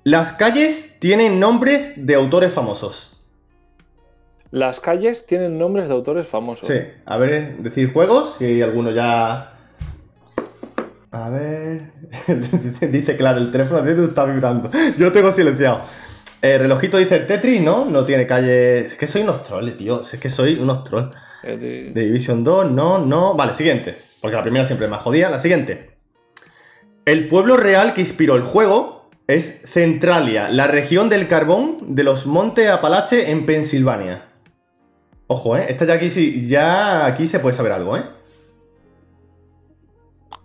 [0.04, 3.12] Las calles tienen nombres de autores famosos.
[4.52, 6.68] Las calles tienen nombres de autores famosos.
[6.68, 6.76] Sí,
[7.06, 9.54] a ver, decir juegos, si alguno ya...
[11.12, 11.91] A ver...
[12.91, 14.70] dice, claro, el teléfono de está vibrando.
[14.98, 15.82] Yo tengo silenciado.
[16.41, 17.86] Eh, relojito dice el Tetris, ¿no?
[17.86, 18.86] No tiene calle...
[18.86, 20.02] Es que soy unos trolls, tío.
[20.02, 21.16] Es que soy unos trolls.
[21.44, 23.34] Eh, De Division 2, no, no.
[23.36, 24.12] Vale, siguiente.
[24.24, 25.30] Porque la primera siempre es más jodida.
[25.30, 25.98] La siguiente.
[27.04, 32.26] El pueblo real que inspiró el juego es Centralia, la región del carbón de los
[32.26, 34.30] Montes Apalache en Pensilvania.
[35.28, 35.66] Ojo, ¿eh?
[35.68, 38.04] Esta ya aquí sí, ya aquí se puede saber algo, ¿eh?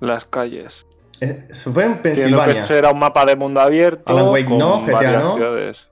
[0.00, 0.84] Las calles.
[1.20, 2.62] Eso fue en que Pensilvania.
[2.62, 4.10] esto era un mapa de mundo abierto.
[4.10, 5.34] Alan Wake con no, GTA no.
[5.36, 5.86] ciudades.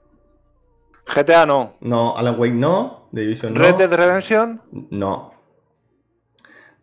[1.05, 1.75] GTA no.
[1.79, 3.07] No, Alan Wake no.
[3.13, 3.61] The Division no.
[3.61, 4.61] Red Dead Redemption.
[4.89, 5.36] No.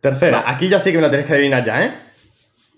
[0.05, 0.45] Tercera, No.
[0.47, 1.95] aquí ya sí que me la tenéis que adivinar ya, ¿eh?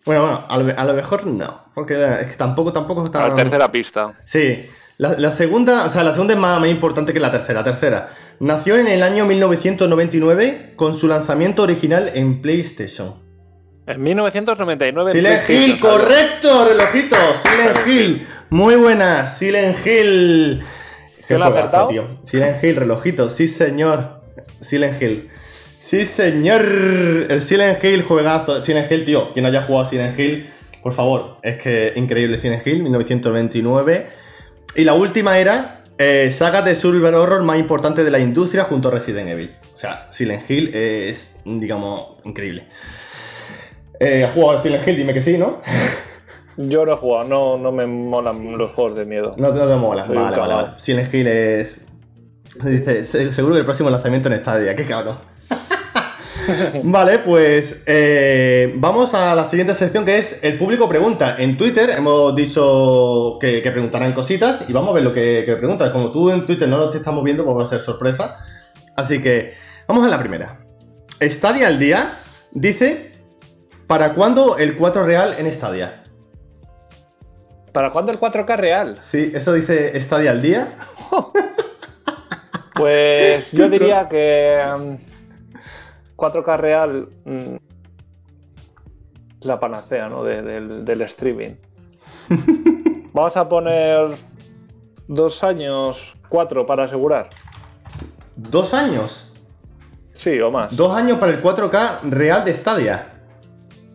[0.04, 1.64] Bueno, bueno, a lo, a lo mejor no.
[1.74, 3.26] Porque es que tampoco, tampoco está.
[3.26, 4.14] La tercera pista.
[4.24, 4.64] Sí.
[4.98, 7.64] La, la segunda, o sea, la segunda es más, más importante que la tercera.
[7.64, 8.10] Tercera.
[8.38, 13.16] Nació en el año 1999 con su lanzamiento original en PlayStation.
[13.88, 15.10] En 1999.
[15.10, 17.16] en Silent Hill, correcto, relojito.
[17.42, 18.26] Silent Hill.
[18.50, 20.62] Muy buena, Silent Hill.
[21.18, 21.88] Qué ¿Quién lo ha acertado?
[22.22, 23.30] Silent Hill, relojito.
[23.30, 24.22] Sí, señor.
[24.60, 25.28] Silent Hill.
[25.88, 26.62] Sí, señor.
[27.30, 28.60] El Silent Hill, juegazo.
[28.60, 29.32] Silent Hill, tío.
[29.32, 30.50] Quien haya jugado Silent Hill,
[30.82, 31.36] por favor.
[31.44, 34.06] Es que increíble Silent Hill, 1929.
[34.74, 38.88] Y la última era eh, saga de survival horror más importante de la industria junto
[38.88, 39.54] a Resident Evil.
[39.72, 42.66] O sea, Silent Hill es, digamos, increíble.
[44.00, 44.96] Eh, ¿Has jugado a Silent Hill?
[44.96, 45.62] Dime que sí, ¿no?
[46.56, 49.34] Yo no he jugado, no, no me molan los juegos de miedo.
[49.38, 50.04] No, te- no te mola.
[50.06, 50.68] Soy un Vale, vale, vale.
[50.78, 51.80] Silent Hill es.
[52.64, 54.74] Dice, "Se- seguro que el próximo lanzamiento en Stadia.
[54.74, 55.16] Qué cabrón.
[56.82, 61.36] vale, pues eh, vamos a la siguiente sección que es el público pregunta.
[61.38, 65.56] En Twitter hemos dicho que, que preguntarán cositas y vamos a ver lo que, que
[65.56, 65.92] preguntan.
[65.92, 68.38] Como tú en Twitter no lo te estamos viendo, pues va a ser sorpresa.
[68.96, 69.54] Así que
[69.86, 70.60] vamos a la primera.
[71.20, 72.18] Stadia al día
[72.52, 73.12] dice:
[73.86, 76.02] ¿Para cuándo el 4 real en Stadia?
[77.72, 78.98] ¿Para cuándo el 4K real?
[79.02, 80.70] Sí, eso dice Stadia al día.
[82.76, 84.94] Pues yo diría que mm,
[86.16, 87.56] 4K real mm,
[89.40, 90.24] la panacea ¿no?
[90.24, 91.54] de- del, del streaming.
[93.12, 94.16] Vamos a poner
[95.08, 97.30] dos años, cuatro para asegurar.
[98.36, 99.32] Dos años.
[100.12, 100.74] Sí, o más.
[100.76, 103.12] Dos años para el 4K real de Stadia.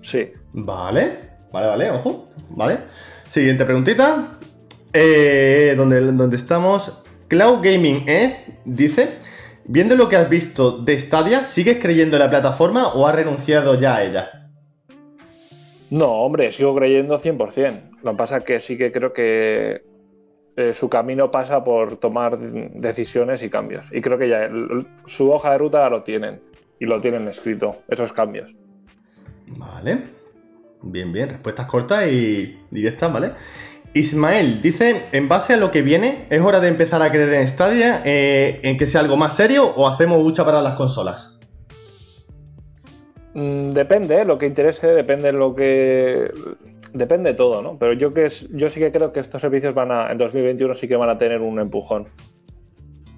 [0.01, 0.31] Sí.
[0.53, 2.29] Vale, vale, vale, ojo.
[2.49, 2.79] Vale.
[3.27, 4.37] Siguiente preguntita.
[4.93, 7.01] Eh, donde, donde estamos.
[7.27, 9.19] Cloud Gaming es, dice,
[9.71, 13.75] viendo lo que has visto de Stadia, ¿sigues creyendo en la plataforma o has renunciado
[13.75, 14.49] ya a ella?
[15.89, 17.81] No, hombre, sigo creyendo 100%.
[18.03, 19.83] Lo que pasa es que sí que creo que
[20.57, 23.85] eh, su camino pasa por tomar decisiones y cambios.
[23.91, 26.41] Y creo que ya el- su hoja de ruta lo tienen.
[26.79, 28.49] Y lo tienen escrito, esos cambios.
[29.57, 29.99] Vale.
[30.81, 31.29] Bien, bien.
[31.29, 33.31] Respuestas cortas y directas, ¿vale?
[33.93, 37.47] Ismael dice, en base a lo que viene, ¿es hora de empezar a creer en
[37.47, 38.01] Stadia?
[38.05, 41.37] eh, ¿En que sea algo más serio o hacemos lucha para las consolas?
[43.33, 44.25] Mm, depende, ¿eh?
[44.25, 46.31] lo que interese, depende lo que.
[46.93, 47.77] Depende de todo, ¿no?
[47.77, 50.11] Pero yo que es- yo sí que creo que estos servicios van a.
[50.11, 52.09] En 2021 sí que van a tener un empujón.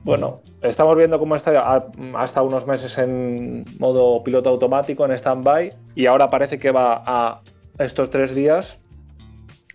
[0.03, 5.71] Bueno, estamos viendo cómo está ha- hasta unos meses en modo piloto automático, en stand-by,
[5.95, 7.41] y ahora parece que va a
[7.79, 8.77] estos tres días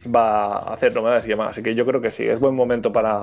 [0.07, 1.51] va a hacer novedades y demás.
[1.51, 3.23] Así que yo creo que sí, es buen momento para,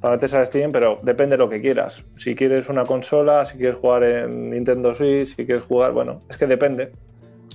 [0.00, 2.04] para meterse al Steam, pero depende de lo que quieras.
[2.18, 6.36] Si quieres una consola, si quieres jugar en Nintendo Switch, si quieres jugar, bueno, es
[6.36, 6.92] que depende.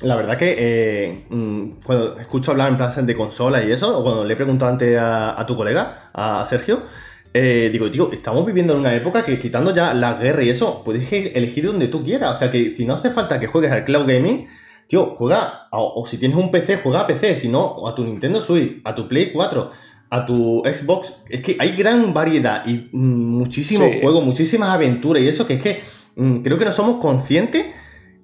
[0.04, 4.04] La verdad que eh, mm, cuando escucho hablar en plan de consola y eso, o
[4.04, 6.82] cuando le he preguntado antes a, a tu colega, a Sergio,
[7.38, 10.82] eh, digo, tío, estamos viviendo en una época que quitando ya la guerra y eso,
[10.86, 12.38] puedes elegir donde tú quieras.
[12.38, 14.48] O sea que si no hace falta que juegues al cloud gaming,
[14.88, 18.04] tío, juega, o, o si tienes un PC, juega a PC, si no, a tu
[18.04, 19.72] Nintendo Switch, a tu Play 4,
[20.10, 21.14] a tu Xbox.
[21.30, 24.00] Es que hay gran variedad y mm, muchísimos Sí.
[24.02, 25.80] juegos, muchísimas aventuras y eso que es que
[26.16, 27.66] mm, creo que no somos conscientes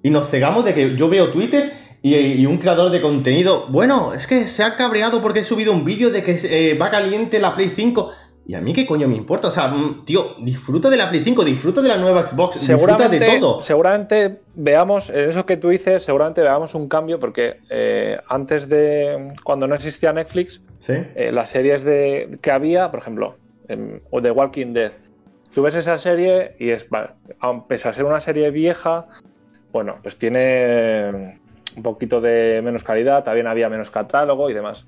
[0.02, 1.72] y nos cegamos de que yo veo Twitter
[2.04, 5.72] y, y un creador de contenido, bueno, es que se ha cabreado porque he subido
[5.72, 8.10] un vídeo de que eh, va caliente la Play 5.
[8.44, 11.22] Y a mí qué coño me importa, o sea, mm, tío, disfruta de la Play
[11.22, 13.62] 5, disfruta de la nueva Xbox, disfruta de todo.
[13.62, 19.34] seguramente veamos, en eso que tú dices, seguramente veamos un cambio, porque eh, antes de
[19.44, 23.36] cuando no existía Netflix, Sí, eh, las series de, que había, por ejemplo,
[23.68, 24.90] en, o The Walking Dead,
[25.54, 27.10] tú ves esa serie y es, vale,
[27.68, 29.06] pese a ser una serie vieja,
[29.70, 31.38] bueno, pues tiene
[31.76, 34.84] un poquito de menos calidad, también había menos catálogo y demás.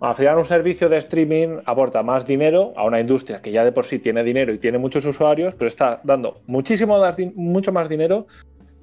[0.00, 3.72] Al final un servicio de streaming aporta más dinero a una industria que ya de
[3.72, 7.88] por sí tiene dinero y tiene muchos usuarios, pero está dando muchísimo más, mucho más
[7.88, 8.26] dinero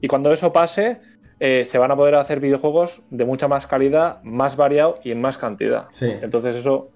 [0.01, 0.99] y cuando eso pase
[1.39, 5.21] eh, se van a poder hacer videojuegos de mucha más calidad, más variado y en
[5.21, 5.85] más cantidad.
[5.91, 6.13] sí.
[6.21, 6.89] Entonces eso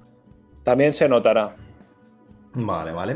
[0.63, 1.55] también se notará.
[2.53, 3.15] Vale, vale.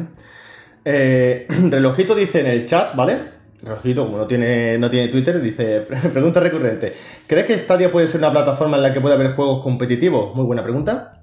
[0.85, 3.40] Eh, Relojito dice en el chat, ¿vale?
[3.61, 5.81] Relojito, como no tiene, no tiene Twitter, dice,
[6.13, 6.93] pregunta recurrente.
[7.27, 10.33] ¿Crees que Stadia puede ser una plataforma en la que puede haber juegos competitivos?
[10.35, 11.21] Muy buena pregunta.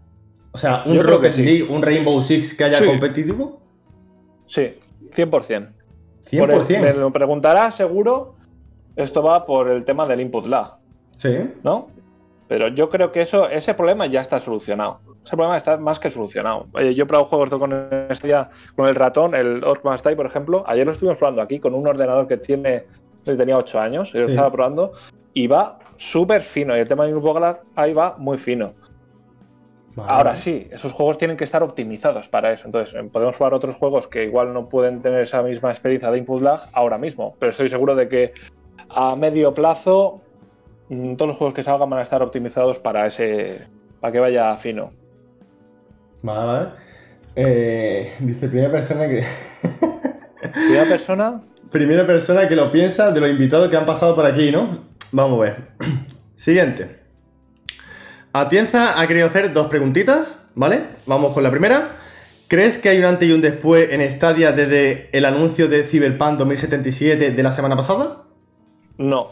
[0.53, 1.43] O sea, un Yo creo Rocket que sí.
[1.45, 2.87] League, un Rainbow Six que haya Sí.
[2.87, 3.61] competitivo.
[4.47, 4.71] Sí,
[5.15, 5.69] 100%.
[6.31, 6.39] 100%.
[6.41, 8.35] Por el- me lo preguntará seguro,
[8.97, 10.77] esto va por el tema del input lag,
[11.17, 11.37] Sí.
[11.63, 11.89] ¿no?
[12.47, 15.01] Pero yo creo que eso, ese problema ya está solucionado.
[15.29, 16.69] Ese problema está más que solucionado.
[16.73, 20.65] Oye, yo he probado juegos con, con el ratón, el Orc Must Die, por ejemplo.
[20.67, 22.85] Ayer lo estuvimos probando aquí con un ordenador que tiene,
[23.27, 24.31] que tenía 8 años, y lo Sí.
[24.31, 24.93] estaba probando,
[25.35, 26.75] y va súper fino.
[26.75, 28.73] Y el tema input lag ahí va muy fino.
[29.97, 30.11] Vale.
[30.11, 32.65] Ahora sí, esos juegos tienen que estar optimizados para eso.
[32.65, 36.17] Entonces, eh, podemos jugar otros juegos que igual no pueden tener esa misma experiencia de
[36.17, 37.37] input lag ahora mismo.
[37.39, 38.33] Pero estoy seguro de que
[38.89, 40.23] a medio plazo
[40.89, 43.67] mm, todos los juegos que salgan van a estar optimizados para ese.
[44.01, 44.93] para que vaya fino.
[46.23, 46.69] Vale, vale.
[47.37, 49.25] Eh, dice primera persona que.
[50.53, 51.43] Primera persona.
[51.71, 54.87] Primera persona que lo piensa de los invitados que han pasado por aquí, ¿no?
[55.13, 55.69] Vamos a ver.
[56.37, 57.01] Siguiente.
[58.33, 60.85] Atienza ha querido hacer dos preguntitas, ¿vale?
[61.07, 61.91] Vamos con la primera.
[62.47, 66.39] ¿Crees que hay un antes y un después en Stadia desde el anuncio de Cyberpunk
[66.39, 68.23] 2077 de la semana pasada?
[68.97, 69.27] No.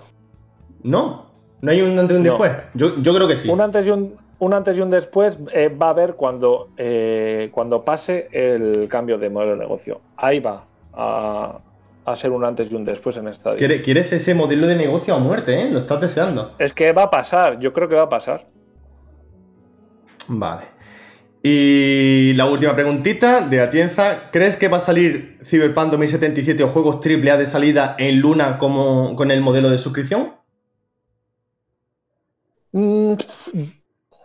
[0.82, 1.30] No.
[1.62, 2.30] ¿No hay un antes y un No.
[2.32, 2.52] después?
[2.74, 3.48] Yo, yo creo que sí.
[3.48, 7.48] Un antes y un, un antes y un después eh, va a haber cuando, eh,
[7.52, 10.00] cuando pase el cambio de modelo de negocio.
[10.16, 11.60] Ahí va a,
[12.04, 13.56] a ser un antes y un después en esta.
[13.56, 15.70] ¿Quiere- ¿Quieres ese modelo de negocio a muerte, eh?
[15.70, 16.54] Lo estás deseando.
[16.58, 18.46] Es que va a pasar, yo creo que va a pasar.
[20.28, 20.62] Vale.
[21.42, 24.30] Y la última preguntita de Atienza.
[24.32, 29.14] ¿Crees que va a salir Cyberpunk 2077 o juegos AAA de salida en Luna como
[29.14, 30.32] con el modelo de suscripción?
[32.72, 33.14] Mm,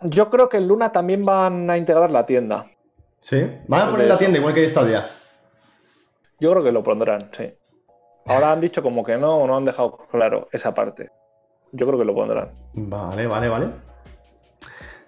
[0.03, 2.67] Yo creo que en Luna también van a integrar la tienda.
[3.19, 3.45] Sí.
[3.67, 5.09] Van a poner la tienda igual que Stadia.
[6.39, 7.53] Yo creo que lo pondrán, sí.
[8.25, 11.11] Ahora han dicho como que no, no han dejado claro esa parte.
[11.71, 12.49] Yo creo que lo pondrán.
[12.73, 13.67] Vale, vale, vale.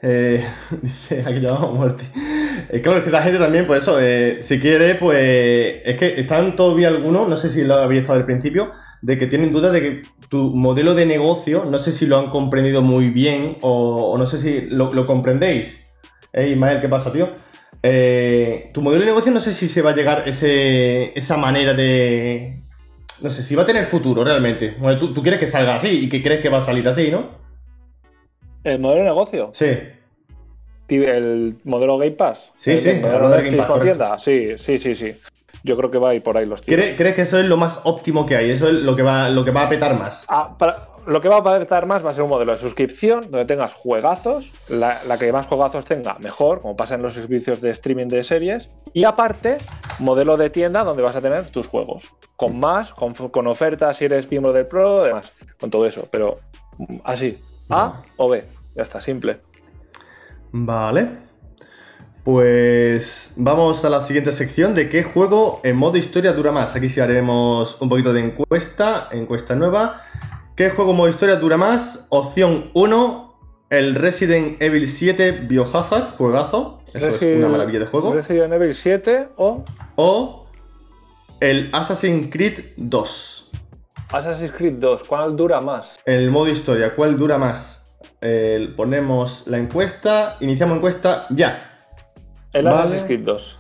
[0.02, 0.46] Eh,
[0.82, 2.04] dice, aquí llamamos a muerte.
[2.70, 5.82] Eh, claro, es que la gente también, pues eso, eh, si quiere, pues.
[5.86, 8.72] Es que están todavía algunos, no sé si lo habéis estado al principio,
[9.04, 12.30] de que tienen dudas de que tu modelo de negocio, no sé si lo han
[12.30, 15.86] comprendido muy bien o, o no sé si lo, lo comprendéis.
[16.32, 17.28] Eh, Ismael, ¿qué pasa, tío?
[17.84, 21.74] Eh, tu modelo de negocio, no sé si se va a llegar ese, esa manera
[21.74, 22.62] de.
[23.20, 24.76] No sé, si va a tener futuro realmente.
[24.80, 27.12] Bueno, tú, tú quieres que salga así y que crees que va a salir así,
[27.12, 27.44] ¿no?
[28.64, 29.68] El modelo de negocio, Sí.
[30.88, 32.54] El modelo Game Pass.
[32.58, 34.18] Sí, el sí, el modelo de Game Pass, tienda.
[34.18, 35.14] Sí, sí, sí, sí.
[35.64, 36.82] Yo creo que va a ir por ahí los tiros.
[36.84, 38.52] ¿Crees, crees que eso es lo más óptimo que hay?
[38.52, 40.26] Eso es lo que va, lo que va a petar más.
[40.28, 43.24] Ah, para- lo que va a estar más va a ser un modelo de suscripción
[43.24, 47.60] donde tengas juegazos, la, la que más juegazos tenga, mejor, como pasa en los servicios
[47.60, 48.70] de streaming de series.
[48.94, 49.58] Y aparte,
[50.00, 52.10] modelo de tienda donde vas a tener tus juegos.
[52.38, 56.08] Con más, con, con ofertas si eres miembro del Pro, demás, con todo eso.
[56.10, 56.40] Pero
[56.78, 57.38] mm, así,
[57.70, 58.44] A o B.
[58.76, 59.40] Ya está, simple.
[60.52, 61.08] Vale.
[62.24, 66.74] Pues vamos a la siguiente sección de qué juego en modo historia dura más.
[66.74, 70.04] Aquí sí haremos un poquito de encuesta, encuesta nueva.
[70.56, 72.08] ¿Qué juego en modo historia dura más?
[72.08, 73.34] Opción 1,
[73.72, 76.82] el Resident Evil 7 Biohazard, juegazo.
[76.94, 78.14] Eso es una maravilla de juego.
[78.14, 79.66] Resident Evil 7 o
[79.96, 80.48] O
[81.42, 83.52] el Assassin's Creed 2.
[84.14, 85.04] Assassin's Creed 2.
[85.04, 86.00] ¿Cuál dura más?
[86.06, 87.94] El modo historia, ¿cuál dura más?
[88.78, 91.73] Ponemos la encuesta, iniciamos encuesta ya.
[92.54, 92.78] El Vale.
[92.80, 93.60] Assassin's Creed 2.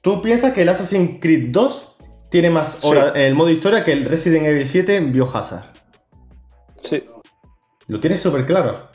[0.00, 1.96] ¿Tú piensas que el Assassin's Creed 2
[2.30, 2.86] tiene más Sí.
[2.88, 5.64] horas en el modo historia que el Resident Evil 7 en Biohazard?
[6.82, 7.04] Sí.
[7.86, 8.88] Lo tienes súper claro.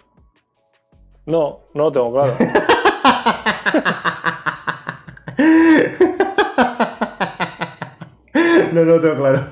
[1.26, 2.34] No, no lo tengo claro.
[8.74, 9.48] no, no lo tengo claro.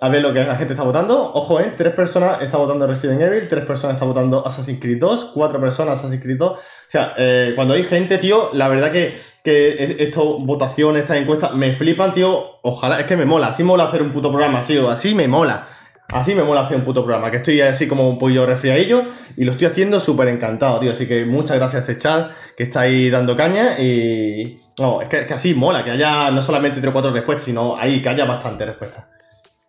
[0.00, 1.32] A ver lo que la gente está votando.
[1.34, 1.72] Ojo, ¿eh?
[1.76, 5.98] Tres personas están votando Resident Evil, tres personas están votando Assassin's Creed 2, cuatro personas
[5.98, 6.58] Assassin's Creed 2.
[6.86, 11.54] O sea, eh, cuando hay gente, tío, la verdad que, que esto, votaciones, estas encuestas,
[11.54, 12.58] me flipan, tío.
[12.62, 13.48] Ojalá, es que me mola.
[13.48, 15.66] Así mola hacer un puto programa, así, así me mola.
[16.12, 19.02] Así me mola hacer un puto programa, que estoy así como un pollo resfriadillo
[19.36, 20.92] y lo estoy haciendo súper encantado, tío.
[20.92, 24.60] Así que muchas gracias chat que está ahí dando caña y...
[24.78, 28.02] No, es que, así mola, que haya no solamente 3 o 4 respuestas, sino ahí
[28.02, 29.04] que haya bastantes respuestas.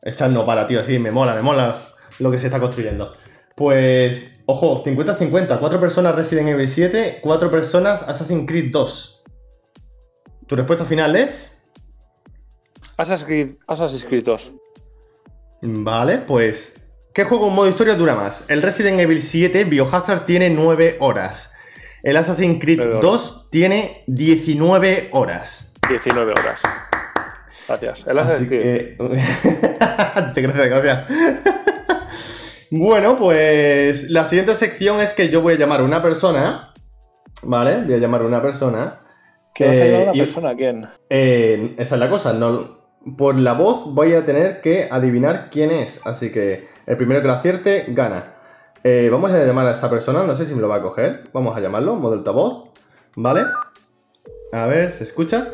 [0.01, 1.77] El chat no para, tío, así me mola, me mola
[2.19, 3.13] lo que se está construyendo.
[3.55, 9.23] Pues, ojo, 50-50, 4 personas Resident Evil 7, 4 personas Assassin's Creed 2.
[10.47, 11.51] ¿Tu respuesta final es?
[12.97, 14.51] Assassin's Creed, Assassin's Creed 2.
[15.61, 16.81] Vale, pues.
[17.13, 18.45] ¿Qué juego en modo historia dura más?
[18.49, 21.53] El Resident Evil 7 Biohazard tiene 9 horas.
[22.03, 23.01] El Assassin's Creed 9 horas.
[23.03, 25.73] 2 tiene 19 horas.
[25.89, 26.59] 19 horas.
[27.67, 28.05] Gracias.
[28.05, 28.61] El Assassin's Creed.
[28.61, 28.97] que...
[30.35, 31.64] Te gracias, gracias.
[32.71, 36.73] Bueno, pues la siguiente sección es que yo voy a llamar a una persona.
[37.43, 37.83] ¿Vale?
[37.83, 39.01] Voy a llamar a una persona.
[39.53, 40.49] ¿Qué vas a llamar a una y- persona?
[40.49, 40.87] ¿A quién?
[41.09, 42.33] Eh, esa es la cosa.
[42.33, 42.79] No,
[43.17, 46.01] por la voz voy a tener que adivinar quién es.
[46.05, 48.33] Así que el primero que lo acierte gana.
[48.83, 50.23] Eh, vamos a llamar a esta persona.
[50.23, 51.29] No sé si me lo va a coger.
[51.33, 51.95] Vamos a llamarlo.
[51.95, 52.69] Modo altavoz.
[53.15, 53.43] ¿Vale?
[54.51, 55.47] A ver, ¿se escucha?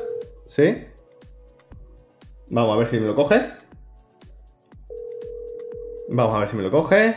[0.45, 0.86] ¿Sí?
[2.49, 3.41] Vamos a ver si me lo coge.
[6.14, 7.16] Vamos a ver si me lo coge.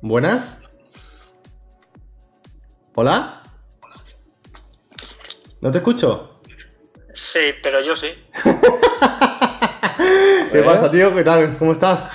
[0.00, 0.60] Buenas.
[2.96, 3.40] ¿Hola?
[5.60, 6.40] ¿No te escucho?
[7.12, 8.08] Sí, pero yo sí.
[10.50, 11.14] ¿Qué pasa, tío?
[11.14, 11.56] ¿Qué tal?
[11.56, 12.10] ¿Cómo estás?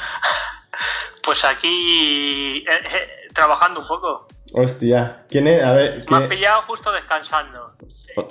[1.24, 4.28] Pues aquí eh, eh, trabajando un poco.
[4.52, 5.26] Hostia.
[5.30, 5.64] ¿Quién es?
[5.64, 7.68] A ver, Me has pillado justo descansando.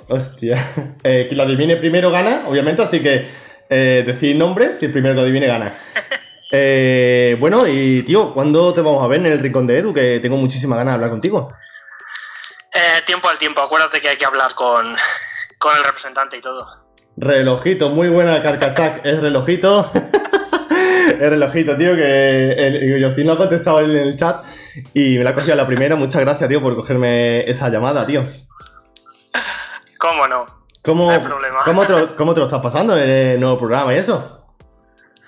[0.07, 0.55] Hostia.
[1.03, 5.13] Eh, quien lo adivine primero gana, obviamente, así que eh, decir nombre, si el primero
[5.13, 5.77] que lo adivine gana.
[6.51, 9.93] Eh, bueno, y tío, ¿cuándo te vamos a ver en el rincón de Edu?
[9.93, 11.53] Que tengo muchísima ganas de hablar contigo.
[12.73, 14.95] Eh, tiempo al tiempo, acuérdate que hay que hablar con,
[15.59, 16.67] con el representante y todo.
[17.17, 19.91] Relojito, muy buena Carcachac, es relojito.
[21.09, 24.43] es relojito, tío, que el, Yocin lo ha contestado en el chat
[24.93, 25.95] y me la ha cogido a la primera.
[25.95, 28.25] Muchas gracias, tío, por cogerme esa llamada, tío.
[29.99, 30.58] ¿Cómo no?
[30.81, 31.59] ¿Cómo, No hay problema.
[31.65, 34.45] ¿cómo, te lo, cómo te lo estás pasando en el nuevo programa y eso?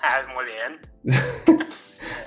[0.02, 0.80] Ah, muy bien.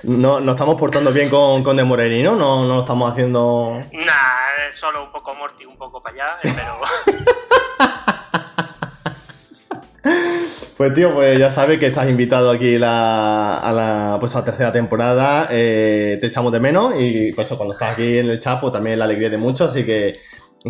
[0.02, 2.36] No, nos estamos portando bien con, con De Moreni, ¿no?
[2.36, 2.64] ¿no?
[2.64, 3.80] No lo estamos haciendo...
[3.92, 6.78] Nah, es solo un poco Morty, un poco para allá, pero
[10.76, 14.44] Pues tío, pues ya sabes que estás invitado aquí la- a, la, pues a la
[14.44, 15.48] tercera temporada.
[15.50, 18.72] eh, te echamos de menos y pues eso, cuando estás aquí en el chat, pues
[18.72, 19.64] también la alegría de mucho.
[19.64, 20.20] Así que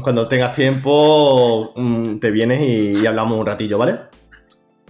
[0.03, 4.01] cuando tengas tiempo, mm, te vienes y, y hablamos un ratillo, ¿vale?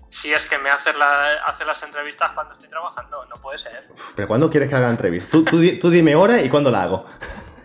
[0.08, 3.86] si es que me hace, la, hace las entrevistas cuando estoy trabajando, no puede ser.
[4.14, 5.30] Pero ¿cuándo quieres que haga entrevista?
[5.30, 7.04] Tú, tú, di- tú dime hora y cuándo la hago.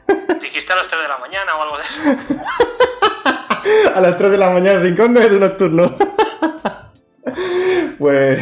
[0.41, 2.01] Dijiste a las 3 de la mañana o algo de eso.
[3.95, 5.95] A las 3 de la mañana, el rincón no es de nocturno.
[7.99, 8.41] pues.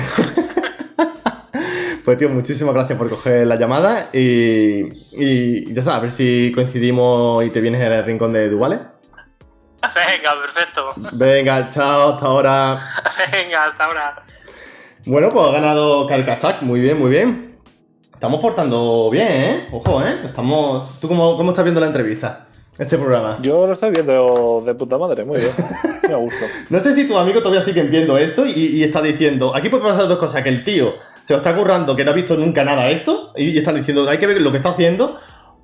[2.10, 4.82] Pues tío, muchísimas gracias por coger la llamada y,
[5.12, 8.58] y ya está, a ver si coincidimos y te vienes en el rincón de Edu,
[8.58, 8.80] ¿vale?
[9.80, 10.90] Venga, perfecto.
[11.12, 12.80] Venga, chao, hasta ahora.
[13.32, 14.24] Venga, hasta ahora.
[15.06, 17.60] Bueno, pues ha ganado Carcachac, muy bien, muy bien.
[18.12, 19.68] Estamos portando bien, ¿eh?
[19.72, 20.22] Ojo, ¿eh?
[20.26, 21.00] Estamos...
[21.00, 22.48] ¿Tú cómo, cómo estás viendo la entrevista?
[22.80, 23.34] Este programa.
[23.42, 25.52] Yo lo estoy viendo de puta madre, muy bien.
[26.08, 26.46] Me gusto.
[26.70, 29.84] No sé si tus amigos todavía siguen viendo esto y, y está diciendo, aquí puede
[29.84, 32.64] pasar dos cosas, que el tío se lo está currando, que no ha visto nunca
[32.64, 35.18] nada de esto, y, y están diciendo, hay que ver lo que está haciendo,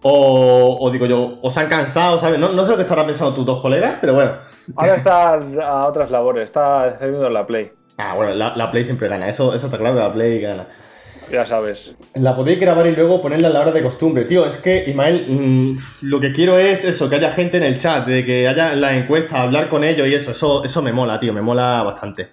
[0.03, 2.38] o, o digo yo, o se han cansado, ¿sabes?
[2.38, 4.34] No, no sé lo que estarán pensando tus dos colegas, pero bueno.
[4.76, 7.72] Ahora está a otras labores, está haciendo la play.
[7.97, 10.68] Ah, bueno, la, la Play siempre gana, eso, eso está claro, la Play gana.
[11.32, 11.95] Ya sabes.
[12.13, 14.26] La podéis grabar y luego ponerla a la hora de costumbre.
[14.26, 17.78] Tío, es que, Ismael, mm, lo que quiero es eso, que haya gente en el
[17.80, 21.19] chat, de que haya la encuesta, hablar con ellos y eso, eso, eso me mola,
[21.19, 22.30] tío, me mola bastante.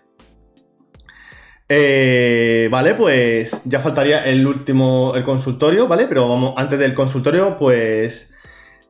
[1.68, 6.06] Eh, vale, pues ya faltaría el último, el consultorio, ¿vale?
[6.06, 8.30] Pero vamos, antes del consultorio, pues...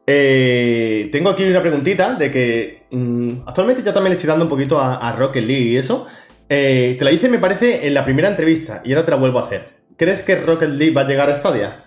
[0.06, 4.50] eh, tengo aquí una preguntita de que mm, actualmente ya también le estoy dando un
[4.50, 6.06] poquito a, a Rocket League y eso.
[6.48, 9.38] Eh, te la hice, me parece, en la primera entrevista y ahora te la vuelvo
[9.38, 9.81] a hacer.
[10.02, 11.84] ¿Crees que Rocket League va a llegar a Stadia?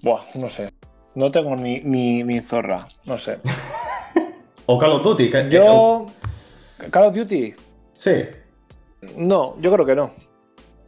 [0.00, 0.68] Buah, no sé.
[1.16, 3.38] No tengo ni, ni, ni zorra, no sé.
[4.66, 5.28] O Call of Duty.
[5.28, 6.06] que- Yo.
[6.92, 7.52] Call of Duty.
[7.94, 8.12] Sí.
[9.16, 10.12] No, yo creo que no.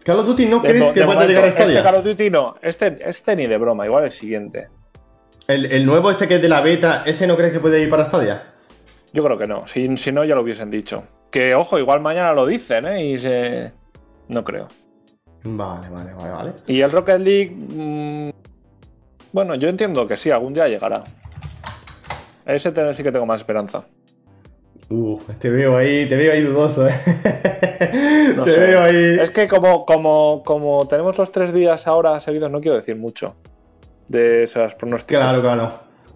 [0.05, 1.79] Call of Duty no De crees que pueda momento, llegar a Stadia.
[1.81, 2.55] Este Call of Duty no.
[2.63, 4.69] Este, este ni de broma, igual el siguiente.
[5.49, 7.91] El, el nuevo este que es de la beta, ¿ese no crees que puede ir
[7.91, 8.45] para Stadia?
[9.13, 9.67] Yo creo que no.
[9.67, 11.03] Si, si no, ya lo hubiesen dicho.
[11.33, 13.05] Que ojo, igual mañana lo dicen, ¿eh?
[13.07, 13.73] Y se.
[14.29, 14.69] No creo.
[15.45, 16.53] Vale, vale, vale, vale.
[16.67, 17.51] Y el Rocket League.
[17.55, 18.31] mm,
[19.33, 21.05] bueno, yo entiendo que sí, algún día llegará.
[22.45, 23.85] Ese sí que tengo más esperanza.
[24.91, 26.93] Uh, te veo ahí, te veo ahí dudoso, eh.
[28.37, 28.61] No te sé.
[28.61, 29.19] veo ahí.
[29.21, 33.35] Es que como, como, como tenemos los tres días ahora seguidos, no quiero decir mucho
[34.09, 35.23] de esas pronósticos.
[35.23, 35.73] Claro, claro.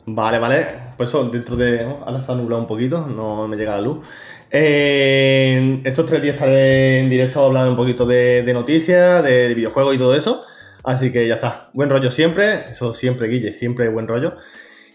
[0.07, 0.67] Vale, vale.
[0.97, 1.85] Pues eso, dentro de.
[1.85, 1.99] ¿no?
[2.05, 4.07] Ahora se ha nublado un poquito, no me llega la luz.
[4.51, 9.95] Eh, estos tres días estaré en directo hablando un poquito de, de noticias, de, videojuegos
[9.95, 10.45] y todo eso.
[10.85, 11.71] Así que ya está.
[11.75, 12.71] Buen rollo siempre.
[12.71, 14.35] Eso siempre, Guille, siempre buen rollo.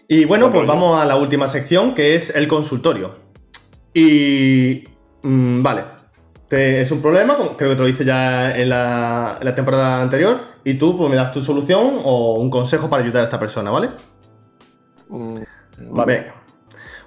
[0.08, 0.80] Y bueno, Buen pues rollo.
[0.80, 3.16] vamos a la última sección, que es el consultorio.
[3.94, 4.84] Y.
[5.22, 5.82] mm, vale.
[6.48, 9.54] Te- es un problema, como creo que te lo hice ya en la, en la
[9.54, 10.40] temporada anterior.
[10.64, 13.70] Y tú, pues me das tu solución o un consejo para ayudar a esta persona,
[13.70, 13.90] ¿vale?
[15.08, 15.36] Mm,
[15.90, 16.14] vale.
[16.20, 16.41] Venga.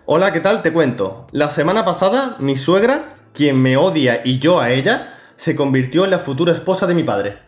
[0.07, 0.61] Hola, ¿qué tal?
[0.61, 1.25] Te cuento.
[1.31, 6.11] La semana pasada, mi suegra, quien me odia y yo a ella, se convirtió en
[6.11, 7.39] la futura esposa de mi padre.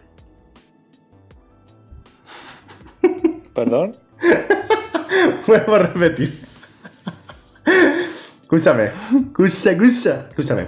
[3.53, 3.95] Perdón.
[5.47, 6.41] Vuelvo a repetir.
[8.41, 8.85] Escúchame.
[8.85, 10.27] Escucha, escucha.
[10.29, 10.65] Escúchame.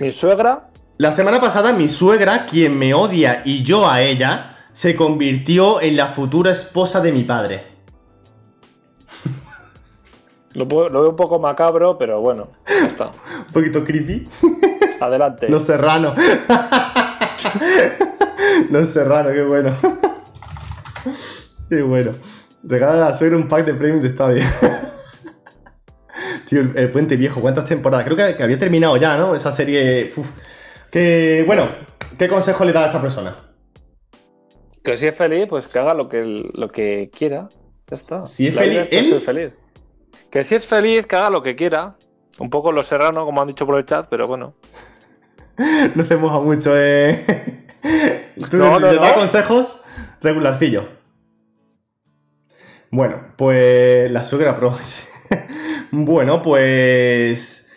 [0.00, 0.70] Mi suegra.
[0.98, 5.96] La semana pasada, mi suegra, quien me odia y yo a ella, se convirtió en
[5.96, 7.73] la futura esposa de mi padre.
[10.54, 13.06] Lo, lo veo un poco macabro, pero bueno, ya está.
[13.06, 14.28] Un poquito creepy.
[15.00, 15.48] Adelante.
[15.48, 16.16] Los serranos.
[18.70, 19.76] Los serranos, qué bueno.
[21.68, 22.12] Qué bueno.
[22.62, 24.44] Regala a la suegra un pack de premium de Stadia.
[26.46, 28.04] Tío, el, el puente viejo, ¿cuántas temporadas?
[28.06, 29.34] Creo que, que había terminado ya, ¿no?
[29.34, 30.12] Esa serie.
[30.16, 30.26] uf.
[30.90, 31.68] Que, bueno,
[32.18, 33.36] ¿qué consejo le da a esta persona?
[34.82, 36.22] Que si es feliz, pues que haga lo que,
[36.54, 37.48] lo que quiera.
[37.88, 38.26] Ya está.
[38.26, 39.20] Si es La feliz, ¿él?
[39.20, 39.52] feliz.
[40.30, 41.96] Que si es feliz, que haga lo que quiera.
[42.38, 44.54] Un poco lo serrano, como han dicho por el chat, pero bueno.
[45.94, 47.24] No se moja mucho, eh.
[48.50, 49.14] ¿Tú No, no, no.
[49.14, 49.80] consejos?
[50.20, 50.88] Regularcillo.
[52.90, 54.76] Bueno, pues la suegra pro.
[55.90, 57.68] bueno, pues.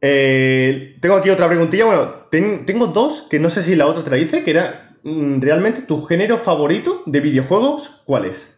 [0.00, 1.84] eh, tengo aquí otra preguntilla.
[1.86, 4.96] Bueno, ten- tengo dos que no sé si la otra te la hice, que era
[5.04, 8.57] mm, realmente tu género favorito de videojuegos, ¿cuál es?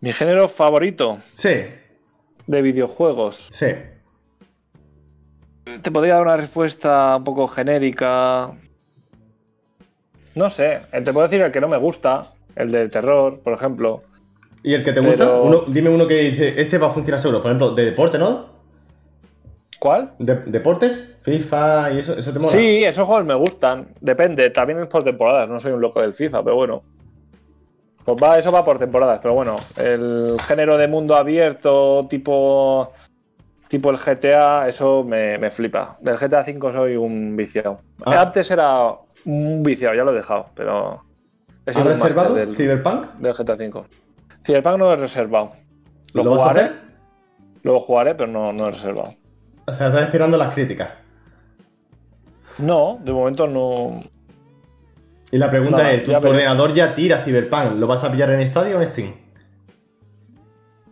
[0.00, 1.54] Mi género favorito Sí,
[2.46, 3.48] de videojuegos.
[3.52, 3.66] sí.
[5.82, 8.52] Te podría dar una respuesta un poco genérica.
[10.36, 12.22] No sé, te puedo decir el que no me gusta,
[12.54, 14.02] el del terror, por ejemplo.
[14.62, 15.40] ¿Y el que te Pero- gusta?
[15.40, 17.42] Uno- dime uno que dice, este va a funcionar seguro.
[17.42, 18.46] Por ejemplo, de deporte, ¿no?
[19.80, 20.12] ¿Cuál?
[20.18, 21.14] De- ¿Deportes?
[21.22, 22.52] FIFA y eso, eso te mola.
[22.52, 23.88] Sí, esos juegos me gustan.
[24.00, 25.48] Depende, también es por temporadas.
[25.48, 26.82] No soy un loco del FIFA, pero bueno.
[28.06, 29.56] Pues va, eso va por temporadas, pero bueno.
[29.76, 32.92] El género de mundo abierto, tipo.
[33.68, 35.96] Tipo el GTA, eso me, me flipa.
[36.00, 37.80] Del GTA V soy un viciado.
[38.04, 38.22] Ah.
[38.22, 38.92] Antes era
[39.24, 41.02] un viciado, ya lo he dejado, pero.
[41.66, 43.14] ¿Has reservado del, Cyberpunk?
[43.14, 43.82] del GTA V.
[44.44, 45.50] Cyberpunk no lo he reservado.
[46.12, 46.76] Lo, ¿Lo vas a jugaré, hacer?
[47.64, 49.14] luego jugaré, pero no, no he reservado.
[49.66, 50.90] O sea, estás esperando las críticas.
[52.58, 54.00] No, de momento no.
[55.30, 56.36] Y la pregunta es, ¿tu, ya tu veré.
[56.36, 57.78] ordenador ya tira Cyberpunk?
[57.78, 59.14] ¿Lo vas a pillar en Stadia o en Steam?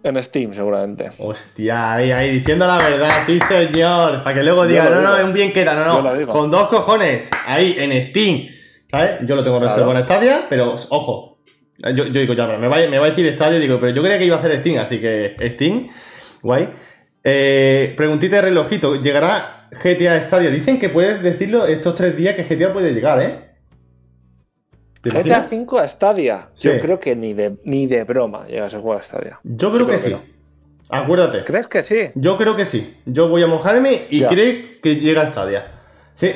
[0.03, 1.11] En Steam, seguramente.
[1.19, 4.23] Hostia, ahí, ahí, diciendo la verdad, sí señor.
[4.23, 6.27] Para que luego digan, lo no, no, es un bien queda, no, no.
[6.27, 8.49] Con dos cojones, ahí en Steam.
[8.91, 9.21] ¿Sabes?
[9.27, 9.73] Yo lo tengo Claro.
[9.75, 11.39] reservado en Stadia, pero ojo.
[11.79, 14.19] Yo, yo digo, ya, me va, me va a decir Stadia, digo, pero yo creía
[14.19, 15.81] que iba a hacer Steam, así que Steam,
[16.43, 16.69] guay.
[17.25, 20.51] Eh, preguntita de relojito, ¿llegará GTA Stadia?
[20.51, 23.54] Dicen que puedes decirlo estos tres días que GTA puede llegar, ¿eh?
[25.05, 25.47] ¿Te GTA?
[25.49, 26.49] 5 a Stadia.
[26.55, 26.69] Sí.
[26.69, 29.39] Yo creo que ni de, ni de broma llega ese juego a Stadia.
[29.45, 30.31] Yo creo Yo que creo que sí.
[30.89, 31.45] Acuérdate.
[31.45, 31.99] ¿Crees que sí?
[32.15, 32.97] Yo creo que sí.
[33.07, 34.29] Yo voy a mojarme y Ya.
[34.29, 35.67] creo que llega a Stadia.
[36.15, 36.31] Sí,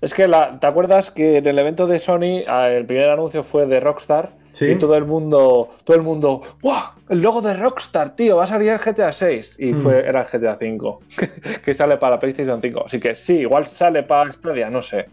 [0.00, 3.66] Es que la, ¿te acuerdas que en el evento de Sony el primer anuncio fue
[3.66, 4.30] de Rockstar?
[4.52, 4.64] Sí.
[4.72, 6.82] Y todo el mundo, todo el mundo, ¡guau!
[7.08, 9.54] El logo de Rockstar, tío, va a salir el GTA 6.
[9.58, 9.76] Y Mm.
[9.76, 11.00] fue, era el GTA 5,
[11.64, 12.84] que sale para la PlayStation 5.
[12.86, 15.06] Así que sí, igual sale para Stadia, no sé.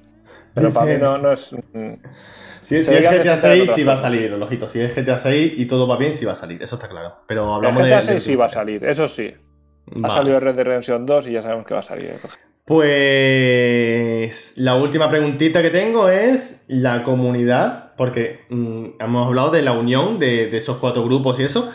[0.57, 1.55] Pero para mí no, no es.
[2.63, 4.67] Si, es GTA se 6, otra sí va a salir, ojito.
[4.67, 6.61] Si es GTA 6 y todo va bien, sí va a salir.
[6.61, 7.15] Eso está claro.
[7.27, 8.07] Pero El hablamos GTA de.
[8.07, 9.33] 6 sí va a salir, eso sí.
[10.03, 12.11] Ha salido Red Dead Redemption 2 y ya sabemos que va a salir.
[12.65, 19.71] Pues la última preguntita que tengo es la comunidad, porque mm, hemos hablado de la
[19.71, 21.71] unión de, de esos cuatro grupos y eso.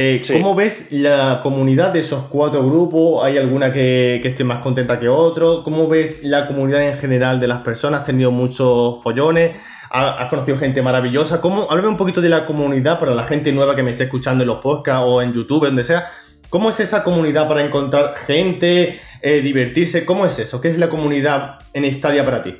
[0.00, 0.32] Eh, Sí.
[0.34, 3.24] ¿Cómo ves la comunidad de esos cuatro grupos?
[3.24, 5.64] ¿Hay alguna que, que esté más contenta que otro?
[5.64, 8.02] ¿Cómo ves la comunidad en general de las personas?
[8.02, 9.56] ¿Has tenido muchos follones?
[9.90, 11.40] ¿Ha- ¿Has conocido gente maravillosa?
[11.40, 11.66] ¿Cómo?
[11.68, 14.46] Háblame un poquito de la comunidad para la gente nueva que me esté escuchando en
[14.48, 16.04] los podcasts o en YouTube, donde sea.
[16.48, 20.04] ¿Cómo es esa comunidad para encontrar gente, eh, divertirse?
[20.06, 20.60] ¿Cómo es eso?
[20.60, 22.56] ¿Qué es la comunidad en Stadia para ti?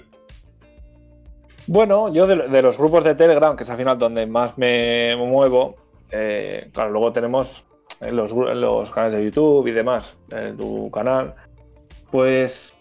[1.69, 5.15] Bueno, yo de, de los grupos de Telegram, que es al final donde más me
[5.17, 5.77] muevo,
[6.11, 7.65] eh, claro, luego tenemos
[8.01, 11.35] eh, los, los canales de YouTube y demás, en tu canal,
[12.11, 12.73] pues,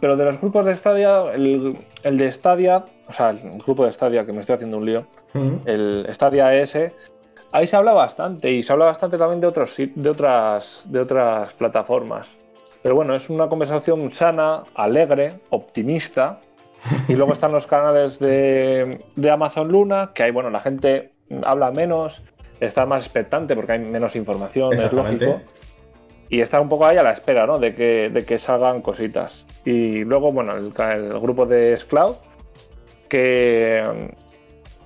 [0.00, 3.92] pero de los grupos de Stadia, el, el de Stadia, o sea, el grupo de
[3.92, 5.06] Stadia, que me estoy haciendo un lío,
[5.64, 6.92] el Stadia ES,
[7.52, 11.52] ahí se habla bastante y se habla bastante también de, otros, de, otras, de otras
[11.54, 12.36] plataformas.
[12.82, 16.40] Pero bueno, es una conversación sana, alegre, optimista.
[17.08, 21.12] Y luego están los canales de, de Amazon Luna, que hay, bueno, la gente
[21.44, 22.22] habla menos,
[22.60, 25.40] está más expectante porque hay menos información, es lógico.
[26.28, 27.58] Y está un poco ahí a la espera, ¿no?
[27.58, 29.44] De que, de que salgan cositas.
[29.64, 30.70] Y luego, bueno, el,
[31.20, 32.14] grupo de Scloud,
[33.08, 33.82] que,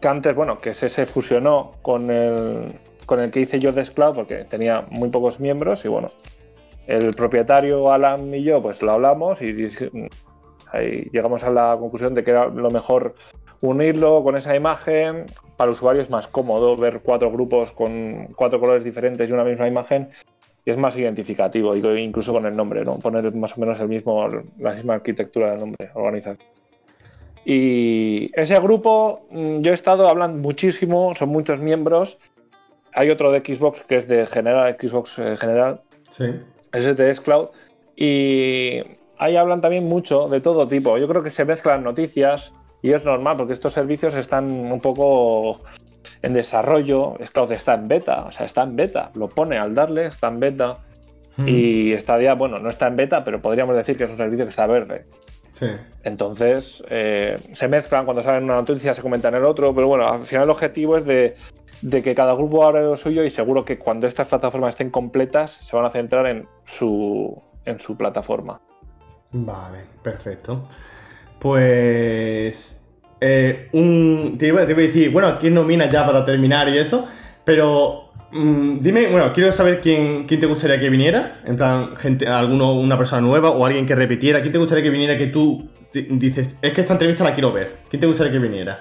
[0.00, 3.84] que antes, bueno, que se, se fusionó con el, con el que hice yo de
[3.84, 5.84] Scloud, porque tenía muy pocos miembros.
[5.84, 6.10] Y bueno,
[6.86, 9.90] el propietario Alan y yo, pues lo hablamos y dije-
[10.72, 13.14] ahí llegamos a la conclusión de que era lo mejor
[13.60, 15.26] unirlo con esa imagen.
[15.56, 19.44] Para el usuario es más cómodo ver cuatro grupos con cuatro colores diferentes y una
[19.44, 20.10] misma imagen
[20.64, 22.98] y es más identificativo, incluso con el nombre, ¿no?
[22.98, 24.26] Poner más o menos el mismo,
[24.58, 26.38] la misma arquitectura del nombre, organización.
[27.44, 32.18] Y ese grupo, mm, yo he estado hablando muchísimo, son muchos miembros.
[32.94, 35.82] Hay otro de Xbox que es de general, Xbox eh, general,
[36.12, 36.24] Sí.
[36.72, 37.48] ese es de Xcloud.
[37.96, 38.82] Y
[39.18, 40.96] ahí hablan también mucho de todo tipo.
[40.96, 42.52] Yo creo que se mezclan noticias
[42.84, 45.58] y es normal porque estos servicios están un poco
[46.20, 47.14] en desarrollo.
[47.18, 49.10] Xcloud está en beta, o sea, está en beta.
[49.14, 50.74] Lo pone al darle, está en beta.
[51.38, 51.48] Ujú.
[51.48, 54.50] Y Stadia, bueno, no está en beta, pero podríamos decir que es un servicio que
[54.50, 55.06] está verde.
[55.52, 55.68] Sí.
[56.02, 60.06] Entonces, eh, se mezclan, cuando salen una noticia se comenta en el otro, pero bueno,
[60.06, 61.36] al final el objetivo es de,
[61.80, 65.52] de que cada grupo abra lo suyo y seguro que cuando estas plataformas estén completas
[65.52, 68.60] se van a centrar en su, en su plataforma.
[69.32, 70.68] Vale, perfecto.
[71.44, 72.80] Pues.
[73.20, 76.78] eh, un, te, iba, te iba a decir, bueno, ¿quién nomina ya para terminar y
[76.78, 77.06] eso?
[77.44, 78.10] Pero.
[78.32, 81.40] mm, dime, bueno, quiero saber quién, quién te gustaría que viniera.
[81.44, 84.40] En plan, gente, alguno, una persona nueva o alguien que repitiera.
[84.40, 87.52] ¿Quién te gustaría que viniera que tú di- dices, es que esta entrevista la quiero
[87.52, 87.76] ver?
[87.90, 88.80] ¿Quién te gustaría que viniera?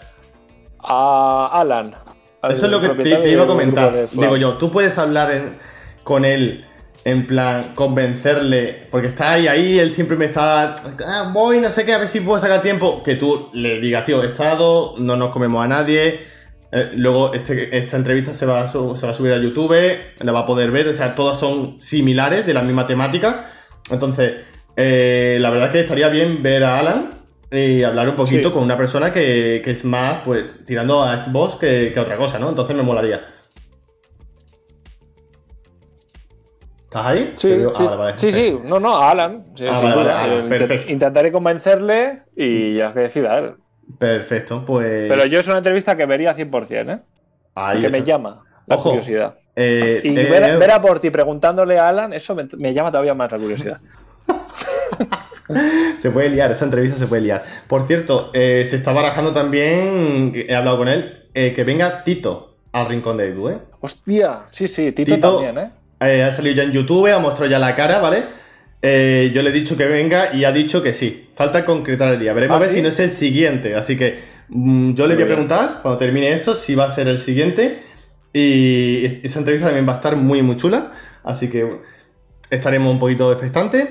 [0.79, 1.93] A Alan.
[2.41, 4.07] al Eso es lo que te, iba a comentar.
[4.11, 5.57] Digo yo, tú puedes hablar en-
[6.03, 6.65] con él,
[7.05, 10.75] en plan, convencerle, porque está ahí, ahí, él siempre me está,
[11.05, 13.03] "Ah, voy, no sé qué, a ver si puedo sacar tiempo.
[13.03, 16.31] Que tú le digas, tío, he estado, no nos comemos a nadie.
[16.75, 19.75] eh, luego este- esta entrevista se va, a su- se va a subir a YouTube,
[20.21, 23.45] la va a poder ver, o sea, todas son similares, de la misma temática.
[23.91, 24.41] Entonces,
[24.75, 27.09] eh, la verdad es que estaría bien ver a Alan
[27.51, 28.53] y hablar un poquito Sí.
[28.55, 32.39] con una persona que, que es más, pues, tirando a Xbox que, que otra cosa,
[32.39, 32.49] ¿no?
[32.49, 33.21] Entonces me molaría.
[36.93, 37.33] ¿Estás ahí?
[37.37, 39.45] Sí, Te digo- sí, ah, vale, sí, sí, no, no, Alan.
[39.55, 40.93] sí, Ah, vale, vale, perfecto.
[40.93, 43.55] Intentaré convencerle y ya que decida él.
[43.97, 45.09] Perfecto, pues.
[45.09, 46.99] Pero yo es una entrevista que vería 100%, ¿eh?
[47.55, 48.89] Ahí que me llama la Ojo.
[48.91, 49.39] curiosidad.
[49.55, 52.75] Eh, Y eh, ver, a- ver a por ti preguntándole a Alan, eso me, me
[52.75, 53.81] llama todavía más la curiosidad.
[55.99, 57.43] Se puede liar, esa entrevista se puede liar.
[57.67, 62.57] Por cierto, eh, se está barajando también, he hablado con él, eh, que venga Tito
[62.71, 63.57] al rincón de Edu, ¿eh?
[63.81, 65.71] Hostia, sí, sí, Tito, Tito- también, ¿eh?
[66.09, 68.23] Eh, ha salido ya en YouTube, ha mostrado ya la cara, ¿vale?
[68.81, 71.29] Eh, yo le he dicho que venga y ha dicho que sí.
[71.35, 72.33] Falta concretar el día.
[72.33, 72.75] Veremos ¿Ah, a ver sí?
[72.75, 73.75] si no es el siguiente.
[73.75, 77.07] Así que mm, yo le voy a preguntar cuando termine esto si va a ser
[77.07, 77.79] el siguiente.
[78.33, 80.91] Y es- esa entrevista también va a estar muy, muy chula.
[81.23, 81.79] Así que
[82.49, 83.87] estaremos un poquito expectantes.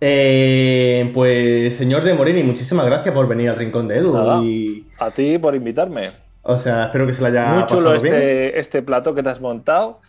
[0.00, 4.12] Eh, pues, señor de Moreni, muchísimas gracias por venir al rincón de Edu.
[4.14, 4.42] Nada.
[4.44, 6.06] Y, A ti por invitarme.
[6.42, 8.14] o sea, espero que se la haya Muy chulo pasado bien.
[8.14, 10.00] este, este plato que te has montado.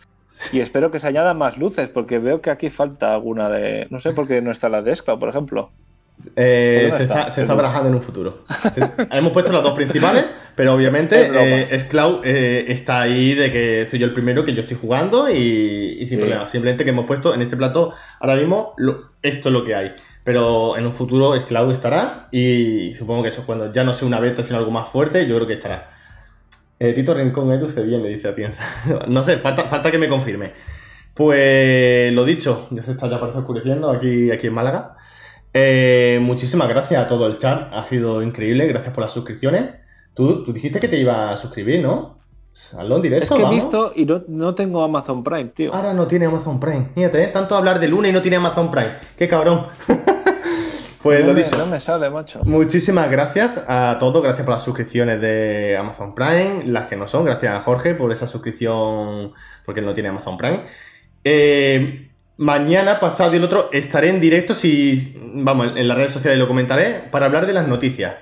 [0.52, 3.86] Y espero que se añadan más luces, porque veo que aquí falta alguna de.
[3.90, 5.70] No sé por qué no está la de Escla, por ejemplo.
[6.36, 7.18] Eh, ¿Dónde se está?
[7.20, 8.44] está, se está El- barajando en un futuro.
[9.10, 11.18] Hemos puesto las dos principales, pero obviamente
[11.70, 15.30] Es eh, eh, está ahí de que soy yo el primero que yo estoy jugando
[15.30, 15.34] y,
[15.98, 16.16] y sin Sí.
[16.18, 16.48] problema.
[16.50, 19.92] Simplemente que hemos puesto en este plato ahora mismo lo- esto es lo que hay.
[20.22, 24.20] Pero en un futuro Scloud estará y supongo que eso cuando ya no sea una
[24.20, 25.88] beta sino algo más fuerte, yo creo que estará.
[26.82, 28.56] Eh, Tito Rincón Edu se bien, le dice a Tienda.
[29.08, 30.52] no sé, falta, falta que me confirme.
[31.12, 34.96] Pues lo dicho, ya se está ya parece oscureciendo aquí, aquí en Málaga.
[35.52, 39.74] Eh, muchísimas gracias a todo el chat, ha sido increíble, gracias por las suscripciones.
[40.14, 42.18] Tú, tú dijiste que te ibas a suscribir, ¿no?
[42.74, 45.74] Hazlo en directo, Es que he visto y no, no tengo Amazon Prime, tío.
[45.74, 46.88] Ahora no tiene Amazon Prime.
[46.94, 47.28] Fíjate, ¿eh?
[47.28, 48.92] Tanto hablar de Luna y no tiene Amazon Prime.
[49.18, 49.66] Qué cabrón.
[51.02, 51.56] pues no lo me- dicho.
[51.56, 52.40] No me sale, macho.
[52.44, 57.24] Muchísimas gracias a todos, gracias por las suscripciones de Amazon Prime, las que no son,
[57.24, 59.32] gracias a Jorge por esa suscripción,
[59.64, 60.60] porque él no tiene Amazon Prime.
[61.24, 66.38] Eh, mañana, pasado y el otro, estaré en directo, si, vamos, en las redes sociales
[66.38, 68.14] lo comentaré, para hablar de las noticias.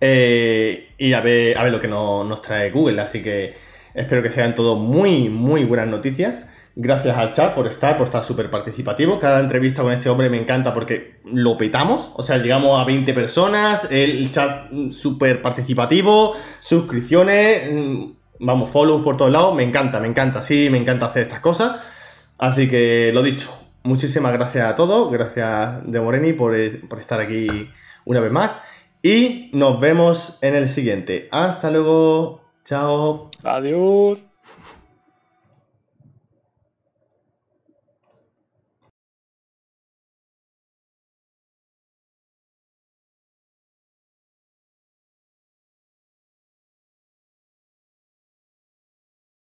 [0.00, 3.54] Eh, y a ver, a ver lo que no- nos trae Google, así que
[3.94, 6.44] espero que sean todo muy, muy buenas noticias.
[6.74, 9.20] Gracias al chat por estar, por estar súper participativo.
[9.20, 12.12] Cada entrevista con este hombre me encanta porque lo petamos.
[12.14, 18.04] O sea, llegamos a 20 personas, el chat mm, súper participativo, suscripciones, mm,
[18.40, 19.54] vamos, follows por todos lados.
[19.54, 21.78] Me encanta, me encanta, sí, me encanta hacer estas cosas.
[22.38, 25.12] Así que lo dicho, muchísimas gracias a todos.
[25.12, 27.68] Gracias de Moreni por, eh, por estar aquí
[28.06, 28.58] una vez más.
[29.02, 31.28] Y nos vemos en el siguiente.
[31.32, 32.40] Hasta luego.
[32.64, 33.30] Chao.
[33.42, 34.31] Adiós.